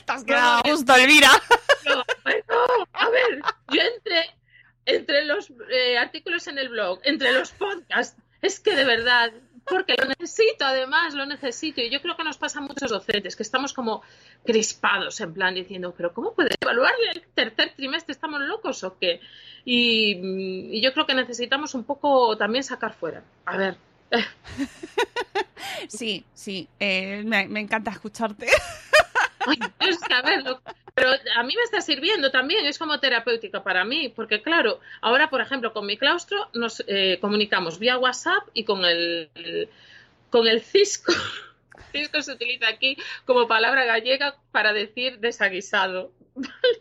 [0.04, 1.30] Te has quedado a gusto, Elvira.
[1.86, 3.40] No, bueno, a ver,
[3.72, 4.36] yo entre,
[4.86, 9.32] entre los eh, artículos en el blog, entre los podcasts, es que de verdad,
[9.66, 11.80] porque lo necesito, además, lo necesito.
[11.80, 14.02] Y yo creo que nos pasa a muchos docentes, que estamos como
[14.44, 18.12] crispados, en plan diciendo, pero ¿cómo puede evaluar el tercer trimestre?
[18.12, 19.20] ¿Estamos locos o qué?
[19.64, 23.22] Y, y yo creo que necesitamos un poco también sacar fuera.
[23.46, 23.76] A ver.
[25.88, 28.46] Sí, sí, eh, me, me encanta escucharte.
[29.46, 30.60] Ay, es que, a ver, lo-
[30.94, 35.28] pero a mí me está sirviendo también, es como terapéutica para mí, porque claro, ahora,
[35.28, 39.68] por ejemplo, con mi claustro nos eh, comunicamos vía WhatsApp y con el, el-
[40.30, 41.12] con el cisco.
[41.92, 46.12] Cisco se utiliza aquí como palabra gallega para decir desaguisado.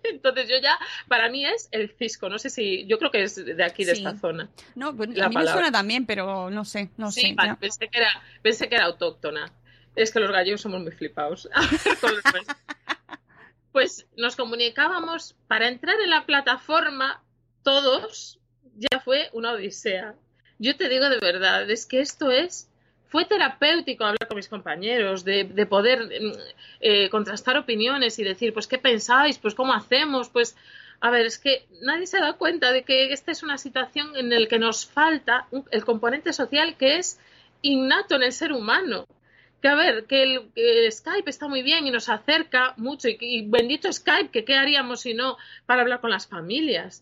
[0.03, 3.35] Entonces yo ya, para mí es el cisco, no sé si, yo creo que es
[3.35, 4.03] de aquí, de Sí.
[4.03, 4.49] esta zona.
[4.73, 7.33] No, pues La a mí me suena también, pero no sé, no sí, sé.
[7.35, 8.09] vale, pensé, que era,
[8.41, 9.51] pensé que era autóctona.
[9.95, 11.49] Es que los gallegos somos muy flipados.
[13.71, 17.23] Pues nos comunicábamos para entrar en la plataforma
[17.63, 18.37] todos,
[18.75, 20.13] ya fue una odisea.
[20.59, 22.69] Yo te digo de verdad, es que esto es,
[23.07, 26.33] fue terapéutico hablar con mis compañeros, de, de poder mm,
[26.81, 29.39] eh, contrastar opiniones y decir, pues, ¿qué pensáis?
[29.39, 30.29] Pues, ¿cómo hacemos?
[30.29, 30.55] Pues,
[30.99, 34.29] a ver, es que nadie se da cuenta de que esta es una situación en
[34.29, 37.19] la que nos falta el componente social que es
[37.61, 39.05] innato en el ser humano.
[39.63, 43.93] Que a ver, que el, Skype está muy bien y nos acerca mucho, y, bendito
[43.93, 47.01] Skype, que qué haríamos si no para hablar con las familias.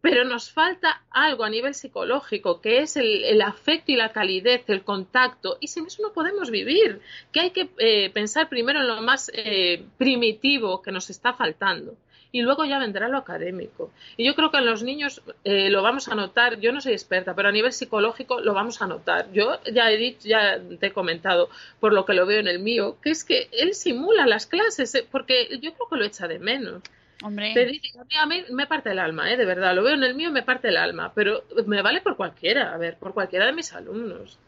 [0.00, 4.62] Pero nos falta algo a nivel psicológico, que es el, el afecto y la calidez,
[4.68, 7.00] el contacto, y sin eso no podemos vivir.
[7.32, 11.96] Que hay que eh, pensar primero en lo más eh, primitivo que nos está faltando
[12.30, 13.90] y luego ya vendrá lo académico.
[14.16, 16.92] Y yo creo que en los niños eh, lo vamos a notar, yo no soy
[16.92, 19.32] experta, pero a nivel psicológico lo vamos a notar.
[19.32, 21.48] Yo ya he dicho, ya te he comentado,
[21.80, 24.94] por lo que lo veo en el mío, que es que él simula las clases,
[24.94, 26.82] eh, porque yo creo que lo echa de menos.
[27.22, 29.36] Hombre, Te dice, a mí, a mí me parte el alma, ¿eh?
[29.36, 32.16] de verdad, lo veo en el mío, me parte el alma, pero me vale por
[32.16, 34.38] cualquiera, a ver, por cualquiera de mis alumnos.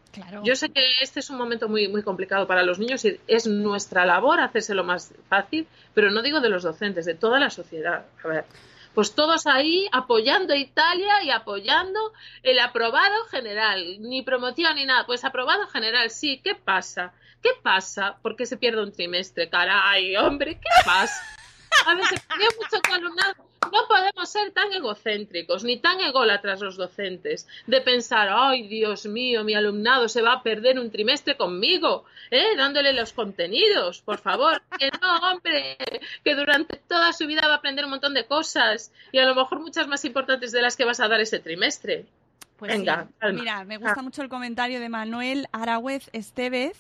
[0.43, 3.47] Yo sé que este es un momento muy, muy complicado para los niños y es
[3.47, 8.07] nuestra labor hacérselo más fácil, pero no digo de los docentes, de toda la sociedad.
[8.25, 8.45] A ver,
[8.95, 15.07] pues todos ahí apoyando a Italia y apoyando el aprobado general, ni promoción ni nada,
[15.07, 17.13] pues aprobado general, sí, ¿qué pasa?
[17.43, 18.17] ¿Qué pasa?
[18.21, 19.49] ¿Por qué se pierde un trimestre?
[19.49, 21.23] Caray, hombre, ¿qué pasa?
[21.87, 21.97] A
[22.29, 23.35] perdió mucho tu alumnado.
[23.73, 29.45] No podemos ser tan egocéntricos ni tan ególatras los docentes de pensar, ay Dios mío,
[29.45, 32.57] mi alumnado se va a perder un trimestre conmigo, ¿eh?
[32.57, 34.63] dándole los contenidos, por favor.
[34.79, 35.77] Que no, hombre,
[36.25, 39.35] que durante toda su vida va a aprender un montón de cosas y a lo
[39.35, 42.07] mejor muchas más importantes de las que vas a dar ese trimestre.
[42.61, 43.33] Pues Venga, sí.
[43.33, 46.77] Mira, me gusta mucho el comentario de Manuel Aragüez Estevez,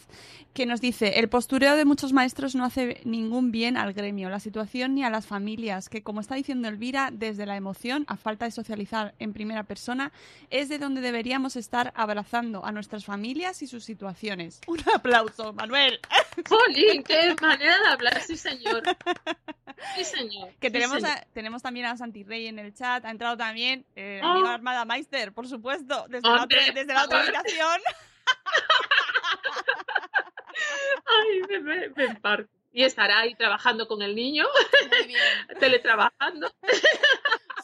[0.52, 4.40] que nos dice, el postureo de muchos maestros no hace ningún bien al gremio, la
[4.40, 8.44] situación ni a las familias, que como está diciendo Elvira, desde la emoción, a falta
[8.44, 10.12] de socializar en primera persona,
[10.50, 14.60] es de donde deberíamos estar abrazando a nuestras familias y sus situaciones.
[14.66, 15.98] Un aplauso, Manuel.
[16.48, 17.02] ¡Jolín!
[17.04, 18.20] ¡Qué manera de hablar!
[18.20, 18.82] Sí, señor.
[19.96, 20.50] Sí, señor.
[20.60, 21.16] Que Sí, tenemos, señor.
[21.18, 24.26] a- tenemos también a Santi Rey en el chat, ha entrado también eh, Oh.
[24.26, 27.80] amigo Armada Meister, por supuesto, desde la otra, desde la otra habitación.
[31.06, 32.50] Ay, me, me, me emparco.
[32.72, 34.46] Y estará ahí trabajando con el niño,
[34.90, 35.20] Muy bien.
[35.58, 36.52] teletrabajando.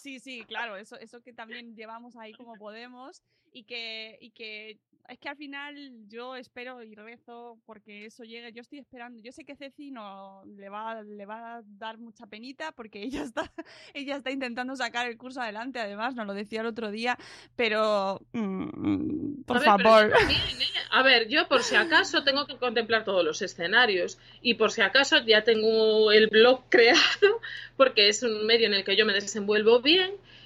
[0.06, 4.78] Sí, sí, claro, eso, eso que también llevamos ahí como podemos y que, y que
[5.08, 5.76] es que al final
[6.08, 8.52] yo espero y rezo porque eso llegue.
[8.52, 9.20] Yo estoy esperando.
[9.22, 13.22] Yo sé que Ceci no le va, le va a dar mucha penita porque ella
[13.22, 13.52] está,
[13.94, 15.80] ella está intentando sacar el curso adelante.
[15.80, 17.18] Además, nos lo decía el otro día,
[17.56, 20.10] pero mm, por A ver, favor.
[20.10, 20.76] también, ¿eh?
[20.90, 24.82] A ver, yo por si acaso tengo que contemplar todos los escenarios y por si
[24.82, 27.40] acaso ya tengo el blog creado
[27.76, 29.95] porque es un medio en el que yo me desenvuelvo bien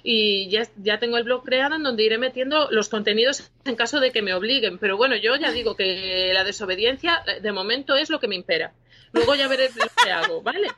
[0.03, 3.99] y ya, ya tengo el blog creado en donde iré metiendo los contenidos en caso
[3.99, 4.77] de que me obliguen.
[4.79, 8.35] Pero bueno, yo ya digo que la desobediencia eh, de momento es lo que me
[8.35, 8.73] impera.
[9.13, 10.69] Luego ya veré lo que hago, ¿vale?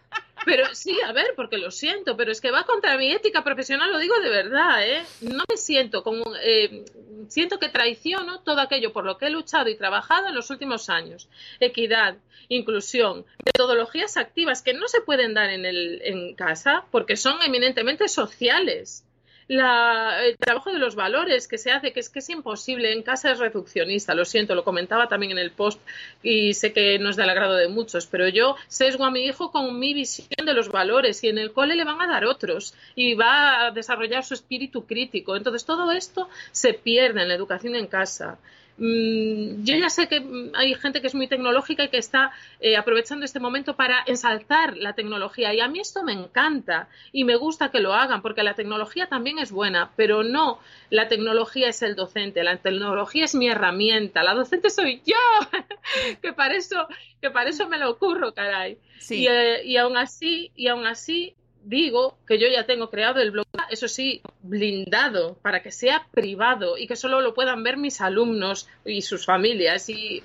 [0.46, 3.92] Pero sí, a ver, porque lo siento, pero es que va contra mi ética profesional,
[3.92, 5.04] lo digo de verdad, ¿eh?
[5.22, 6.86] No me siento como, eh,
[7.28, 10.90] siento que traiciono todo aquello por lo que he luchado y trabajado en los últimos
[10.90, 11.30] años.
[11.60, 12.18] Equidad,
[12.50, 18.08] inclusión, metodologías activas que no se pueden dar en, el, en casa porque son eminentemente
[18.08, 19.06] sociales
[19.48, 23.32] el trabajo de los valores que se hace, que es que es imposible, en casa
[23.32, 25.80] es reduccionista, lo siento, lo comentaba también en el post
[26.22, 29.52] y sé que no es del agrado de muchos, pero yo sesgo a mi hijo
[29.52, 32.74] con mi visión de los valores y en el cole le van a dar otros
[32.96, 35.36] y va a desarrollar su espíritu crítico.
[35.36, 38.38] Entonces todo esto se pierde en la educación en casa.
[38.78, 42.76] Mm, yo ya sé que hay gente que es muy tecnológica y que está eh,
[42.76, 45.54] aprovechando este momento para ensalzar la tecnología.
[45.54, 49.08] Y a mí esto me encanta y me gusta que lo hagan porque la tecnología
[49.08, 50.60] también es buena, pero no
[50.90, 55.16] la tecnología es el docente, la tecnología es mi herramienta, la docente soy yo,
[56.22, 56.88] que para eso
[57.22, 58.78] que para eso me lo ocurro, caray.
[59.10, 63.32] Y, eh, y aún así y aún así digo que yo ya tengo creado el
[63.32, 68.02] blog, eso sí, blindado para que sea privado y que solo lo puedan ver mis
[68.02, 69.90] alumnos y sus familias.
[69.90, 70.24] Y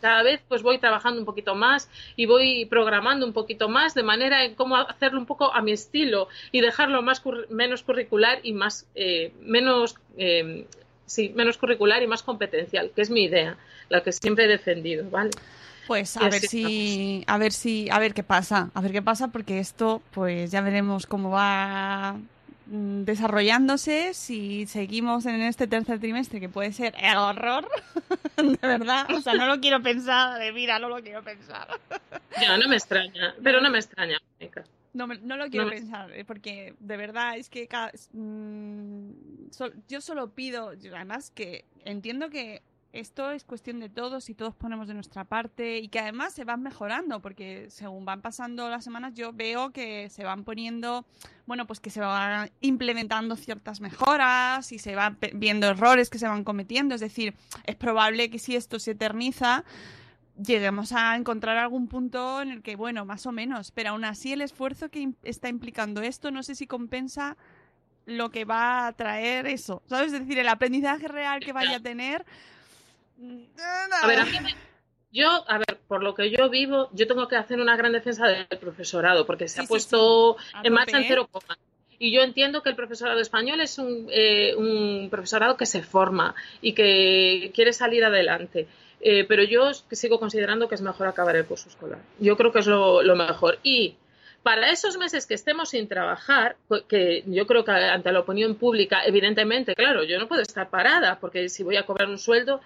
[0.00, 4.02] cada vez pues voy trabajando un poquito más y voy programando un poquito más de
[4.02, 8.52] manera en cómo hacerlo un poco a mi estilo y dejarlo más menos curricular y
[8.52, 10.66] más eh, menos eh,
[11.10, 13.56] sí, menos curricular y más competencial, que es mi idea,
[13.88, 15.30] la que siempre he defendido, ¿vale?
[15.90, 19.26] Pues a ver si, a ver si, a ver qué pasa, a ver qué pasa,
[19.32, 22.16] porque esto, pues ya veremos cómo va
[22.66, 27.68] mm, desarrollándose si seguimos en este tercer trimestre que puede ser el horror
[28.36, 29.10] de verdad.
[29.12, 31.66] O sea no lo quiero pensar de mira no lo quiero pensar.
[32.40, 34.18] Ya no me extraña pero no me extraña
[34.92, 37.68] no, no lo quiero pensar, eh, porque de verdad es que
[38.12, 39.10] mm,
[39.88, 42.62] yo solo pido, además que entiendo que
[42.92, 46.44] esto es cuestión de todos y todos ponemos de nuestra parte y que además se
[46.44, 51.06] van mejorando porque según van pasando las semanas yo veo que se van poniendo,
[51.46, 56.26] bueno, pues que se van implementando ciertas mejoras y se van viendo errores que se
[56.26, 56.94] van cometiendo.
[56.94, 57.34] Es decir,
[57.64, 59.64] es probable que si esto se eterniza
[60.42, 64.32] lleguemos a encontrar algún punto en el que, bueno, más o menos, pero aún así
[64.32, 67.36] el esfuerzo que está implicando esto no sé si compensa
[68.06, 70.12] lo que va a traer eso, ¿sabes?
[70.12, 72.24] Es decir, el aprendizaje real que vaya a tener
[74.02, 74.26] a ver,
[75.12, 78.26] yo, a ver, por lo que yo vivo, yo tengo que hacer una gran defensa
[78.26, 81.58] del profesorado, porque se ha puesto en marcha en cero coma.
[81.98, 86.34] Y yo entiendo que el profesorado español es un, eh, un profesorado que se forma
[86.62, 88.66] y que quiere salir adelante.
[89.02, 91.98] Eh, pero yo sigo considerando que es mejor acabar el curso escolar.
[92.18, 93.58] Yo creo que es lo, lo mejor.
[93.62, 93.96] Y
[94.42, 96.56] para esos meses que estemos sin trabajar,
[96.88, 101.18] que yo creo que ante la opinión pública, evidentemente, claro, yo no puedo estar parada,
[101.20, 102.60] porque si voy a cobrar un sueldo,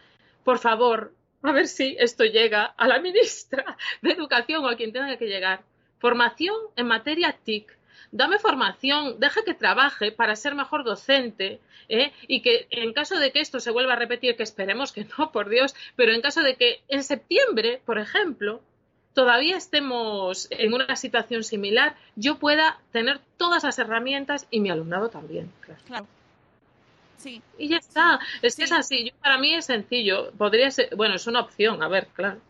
[0.45, 4.93] por favor, a ver si esto llega a la ministra de Educación o a quien
[4.93, 5.63] tenga que llegar.
[5.99, 7.77] Formación en materia TIC.
[8.13, 12.13] Dame formación, deja que trabaje para ser mejor docente ¿eh?
[12.29, 15.33] y que en caso de que esto se vuelva a repetir, que esperemos que no,
[15.33, 18.61] por Dios, pero en caso de que en septiembre, por ejemplo,
[19.15, 25.09] todavía estemos en una situación similar, yo pueda tener todas las herramientas y mi alumnado
[25.09, 25.51] también.
[25.87, 26.07] claro.
[27.59, 28.20] Y ya está.
[28.43, 29.12] Es que es así.
[29.20, 30.33] para mí es sencillo.
[30.33, 32.41] Podría ser, bueno, es una opción, a ver, claro.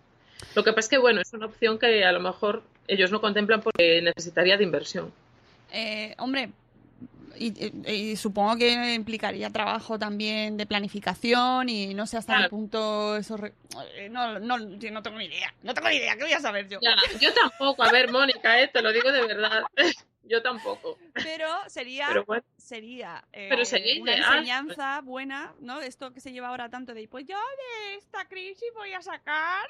[0.55, 3.21] Lo que pasa es que, bueno, es una opción que a lo mejor ellos no
[3.21, 5.13] contemplan porque necesitaría de inversión.
[5.71, 6.51] Eh, hombre,
[7.37, 13.37] y, supongo que implicaría trabajo también de planificación y no sé hasta qué punto eso...
[13.95, 15.53] Eh, no, no, no tengo ni idea.
[15.63, 16.17] No tengo ni idea.
[16.17, 16.79] ¿Qué voy a saber yo?
[17.21, 17.83] yo tampoco.
[17.83, 19.63] A ver, Mónica, eh, te lo digo de verdad.
[20.25, 20.99] Yo tampoco.
[21.15, 22.09] Pero sería,
[22.57, 23.51] sería, eh,
[24.01, 25.81] una enseñanza buena, ¿no?
[25.81, 29.67] Esto que se lleva ahora tanto de, pues yo de esta crisis voy a sacar,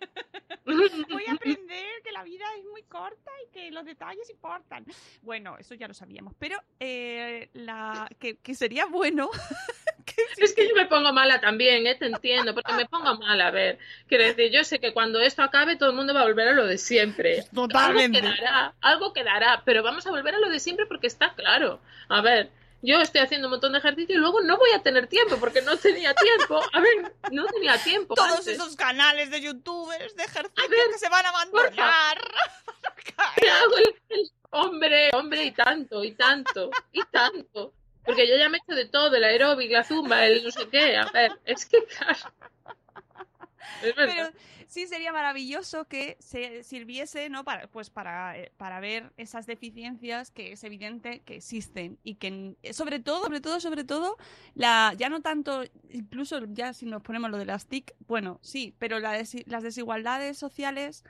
[0.64, 4.84] voy a aprender que la vida es muy corta y que los detalles importan.
[5.22, 9.30] Bueno, eso ya lo sabíamos, pero eh, la que, que sería bueno
[10.36, 11.94] es que yo me pongo mala también, ¿eh?
[11.94, 13.48] te entiendo, porque me pongo mala.
[13.48, 16.24] A ver, quiero decir, yo sé que cuando esto acabe todo el mundo va a
[16.24, 17.44] volver a lo de siempre.
[17.54, 18.18] Totalmente.
[18.18, 21.80] Algo quedará, algo quedará, pero vamos a volver a lo de siempre porque está claro.
[22.08, 22.50] A ver,
[22.82, 25.62] yo estoy haciendo un montón de ejercicio y luego no voy a tener tiempo porque
[25.62, 26.60] no tenía tiempo.
[26.72, 28.14] A ver, no tenía tiempo.
[28.14, 32.18] Todos esos canales de youtubers de ejercicio que se van a abandonar.
[34.50, 37.72] hombre, hombre, y tanto, y tanto, y tanto.
[38.04, 40.68] Porque yo ya me he hecho de todo, el aeróbic, la zumba, el no sé
[40.68, 40.96] qué.
[40.96, 42.34] A ver, es que claro.
[43.96, 44.30] Pero
[44.66, 47.44] sí sería maravilloso que se sirviese, ¿no?
[47.44, 52.56] Para, pues para, eh, para ver esas deficiencias que es evidente que existen y que
[52.72, 54.16] sobre todo, sobre todo, sobre todo,
[54.54, 58.74] la, ya no tanto, incluso ya si nos ponemos lo de las TIC, bueno, sí,
[58.78, 61.04] pero la las desigualdades sociales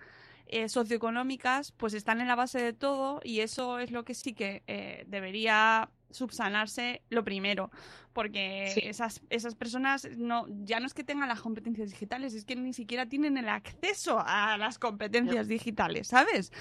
[0.46, 4.34] eh, socioeconómicas, pues están en la base de todo y eso es lo que sí
[4.34, 7.70] que eh, debería subsanarse lo primero,
[8.12, 8.80] porque Sí.
[8.84, 12.74] esas, esas personas no, ya no es que tengan las competencias digitales, es que ni
[12.74, 16.52] siquiera tienen el acceso a las competencias digitales, ¿sabes?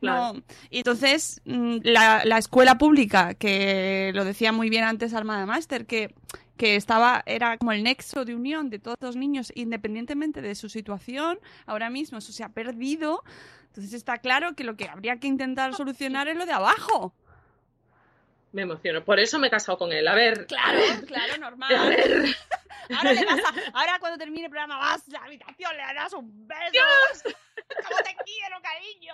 [0.00, 0.34] Claro.
[0.34, 0.42] No.
[0.70, 5.86] Y entonces, mm, la, la escuela pública, que lo decía muy bien antes Armada Master,
[5.86, 6.12] que,
[6.58, 10.68] que estaba, era como el nexo de unión de todos los niños, independientemente de su
[10.68, 13.22] situación, ahora mismo eso se ha perdido.
[13.68, 17.14] Entonces está claro que lo que habría que intentar solucionar es lo de abajo.
[18.52, 19.04] Me emociono.
[19.04, 20.08] Por eso me he casado con él.
[20.08, 20.46] A ver.
[20.46, 21.88] Claro, claro, A normal.
[21.90, 22.24] ver.
[22.96, 26.12] Ahora, le vas a- ahora cuando termine el programa vas a la habitación, le das
[26.14, 27.36] un beso.
[27.86, 29.12] ¿Cómo te quiero, cariño?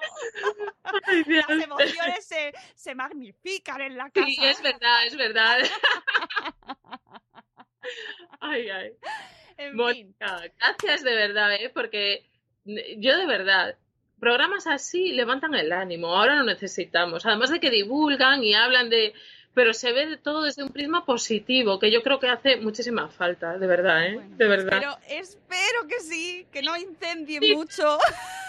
[1.27, 1.45] Dios.
[1.49, 4.27] Las emociones se, se magnifican en la casa.
[4.29, 5.59] Sí, es verdad, es verdad.
[8.41, 8.93] Ay, ay.
[9.57, 9.77] En fin.
[9.77, 11.71] Mónica, gracias de verdad, ¿eh?
[11.73, 12.27] porque
[12.65, 13.77] yo de verdad,
[14.19, 19.13] programas así levantan el ánimo, ahora lo necesitamos, además de que divulgan y hablan de,
[19.55, 23.09] pero se ve de todo desde un prisma positivo, que yo creo que hace muchísima
[23.09, 24.15] falta, de verdad, ¿eh?
[24.15, 24.79] Bueno, de verdad.
[24.81, 27.55] Pero espero que sí, que no incendie Sí.
[27.55, 27.99] mucho.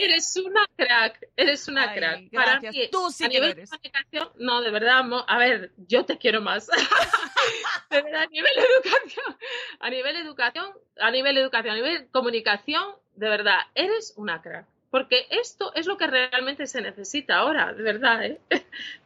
[0.00, 2.30] Eres una crack, eres una Ay, crack.
[2.32, 2.74] Para gracias.
[2.74, 3.70] mí, Tú sí a que nivel eres.
[3.70, 6.66] de comunicación, no, de verdad, Mo- a ver, yo te quiero más.
[7.90, 9.36] de verdad, a nivel educación,
[9.80, 14.66] a nivel educación, a nivel educación, a nivel comunicación, de verdad, eres una crack.
[14.90, 18.40] Porque esto es lo que realmente se necesita ahora, de verdad, ¿eh?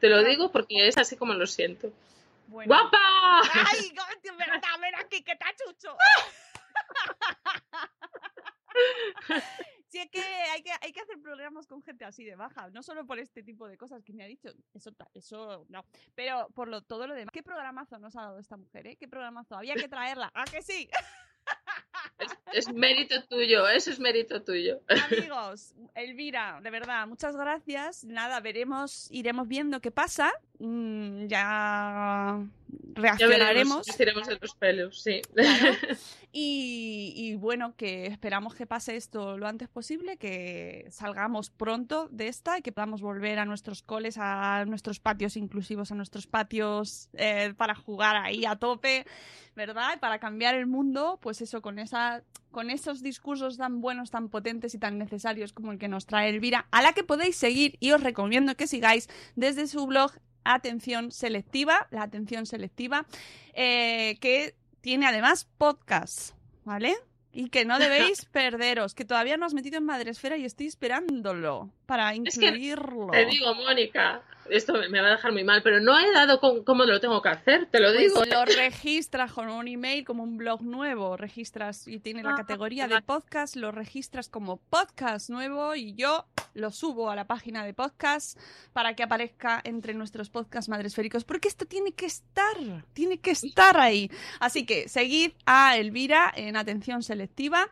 [0.01, 1.91] Te lo digo porque es así como lo siento.
[2.49, 2.69] Bueno.
[2.69, 3.41] ¡Guapa!
[3.73, 4.61] ¡Ay, de verdad!
[4.81, 5.97] ¡Ven aquí, que tachucho!
[9.89, 12.83] Sí, es que hay, que hay que hacer programas con gente así de baja, no
[12.83, 15.85] solo por este tipo de cosas que me ha dicho, eso, eso no,
[16.15, 17.33] pero por lo, todo lo demás.
[17.33, 18.97] ¿Qué programazo nos ha dado esta mujer, eh?
[18.97, 19.57] ¿Qué programazo?
[19.57, 20.89] Había que traerla, ¿a que sí?
[22.19, 24.81] Es, es mérito tuyo, eso es mérito tuyo.
[24.89, 28.05] Amigos, Elvira, de verdad, muchas gracias.
[28.05, 30.33] Nada, veremos, iremos viendo qué pasa.
[30.59, 33.49] Mm, ya Ya reaccionaremos.
[33.49, 35.21] veremos, nos tiremos de los pelos, sí.
[35.35, 35.75] Claro.
[36.31, 42.29] Y, y bueno, que esperamos que pase esto lo antes posible, que salgamos pronto de
[42.29, 47.09] esta y que podamos volver a nuestros coles, a nuestros patios inclusivos, a nuestros patios
[47.15, 49.07] eh, para jugar ahí a tope,
[49.57, 49.95] ¿verdad?
[49.97, 54.29] Y para cambiar el mundo, pues eso, con esa con esos discursos tan buenos, tan
[54.31, 57.77] potentes y tan necesarios como el que nos trae Elvira, a la que podéis seguir
[57.79, 60.13] y os recomiendo que sigáis desde su blog
[60.45, 63.07] Atención Selectiva, la atención selectiva,
[63.55, 66.35] eh, que tiene además podcast,
[66.65, 66.95] ¿vale?
[67.33, 71.71] Y que no debéis perderos, que todavía no has metido en Madresfera y estoy esperándolo
[71.87, 73.09] para que incluirlo.
[73.13, 76.65] Te digo, Mónica, esto me va a dejar muy mal, pero no he dado con
[76.65, 78.25] cómo lo tengo que hacer, te lo Pues digo.
[78.25, 82.89] lo registras con un email como un blog nuevo, registras y tiene la Ah, categoría
[82.89, 86.25] de podcast, lo registras como podcast nuevo y yo
[86.59, 88.39] lo subo a la página de podcast
[88.73, 93.79] para que aparezca entre nuestros podcasts madresféricos, porque esto tiene que estar, tiene que estar
[93.79, 94.11] ahí.
[94.41, 97.69] Así que seguid a Elvira en atención selectiva.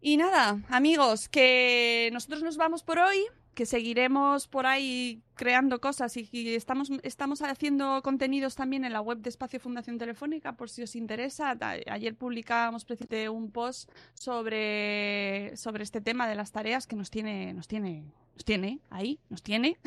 [0.00, 3.26] Y nada, amigos, que nosotros nos vamos por hoy,
[3.56, 9.18] que seguiremos por ahí creando cosas y estamos, estamos haciendo contenidos también en la web
[9.18, 11.56] de Espacio Fundación Telefónica, por si os interesa.
[11.90, 17.54] Ayer publicábamos precisamente un post sobre, sobre este tema de las tareas que nos tiene,
[17.54, 18.04] nos tiene,
[18.34, 19.78] nos tiene ahí, nos tiene.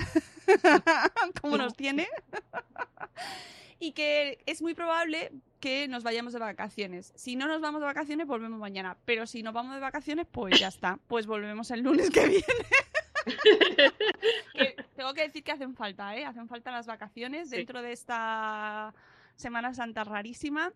[1.42, 2.08] ¿Cómo nos tiene?
[3.80, 7.14] y que es muy probable que nos vayamos de vacaciones.
[7.16, 8.98] Si no nos vamos de vacaciones, volvemos mañana.
[9.06, 10.98] Pero si nos vamos de vacaciones, pues ya está.
[11.08, 12.46] Pues volvemos el lunes que viene.
[14.54, 16.26] Que tengo que decir que hacen falta, ¿eh?
[16.26, 17.58] Hacen falta las vacaciones Sí.
[17.58, 18.94] dentro de esta
[19.36, 20.72] Semana Santa rarísima.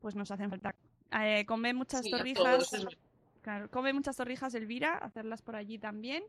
[0.00, 0.74] Pues nos hacen falta.
[1.20, 2.70] Eh, come muchas Sí, torrijas.
[3.42, 6.22] Claro, come muchas torrijas Elvira, hacerlas por allí también.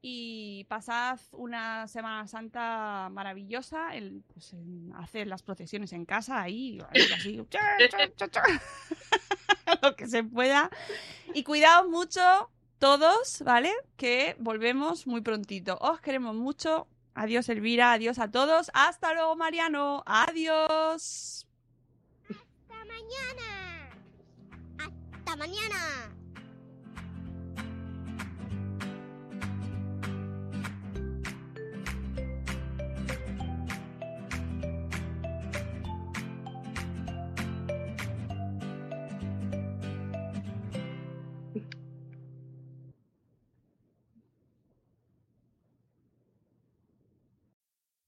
[0.00, 6.78] Y pasad una Semana Santa maravillosa, el, pues, en hacer las procesiones en casa, ahí,
[7.16, 8.42] así, cha, cha, cha, cha.
[9.82, 10.70] lo que se pueda.
[11.34, 12.48] Y cuidaos mucho
[12.78, 13.72] todos, ¿vale?
[13.96, 15.78] Que volvemos muy prontito.
[15.80, 16.86] Os queremos mucho.
[17.14, 18.70] Adiós Elvira, adiós a todos.
[18.74, 21.46] Hasta luego Mariano, adiós.
[22.28, 23.90] Hasta mañana.
[24.78, 26.17] Hasta mañana.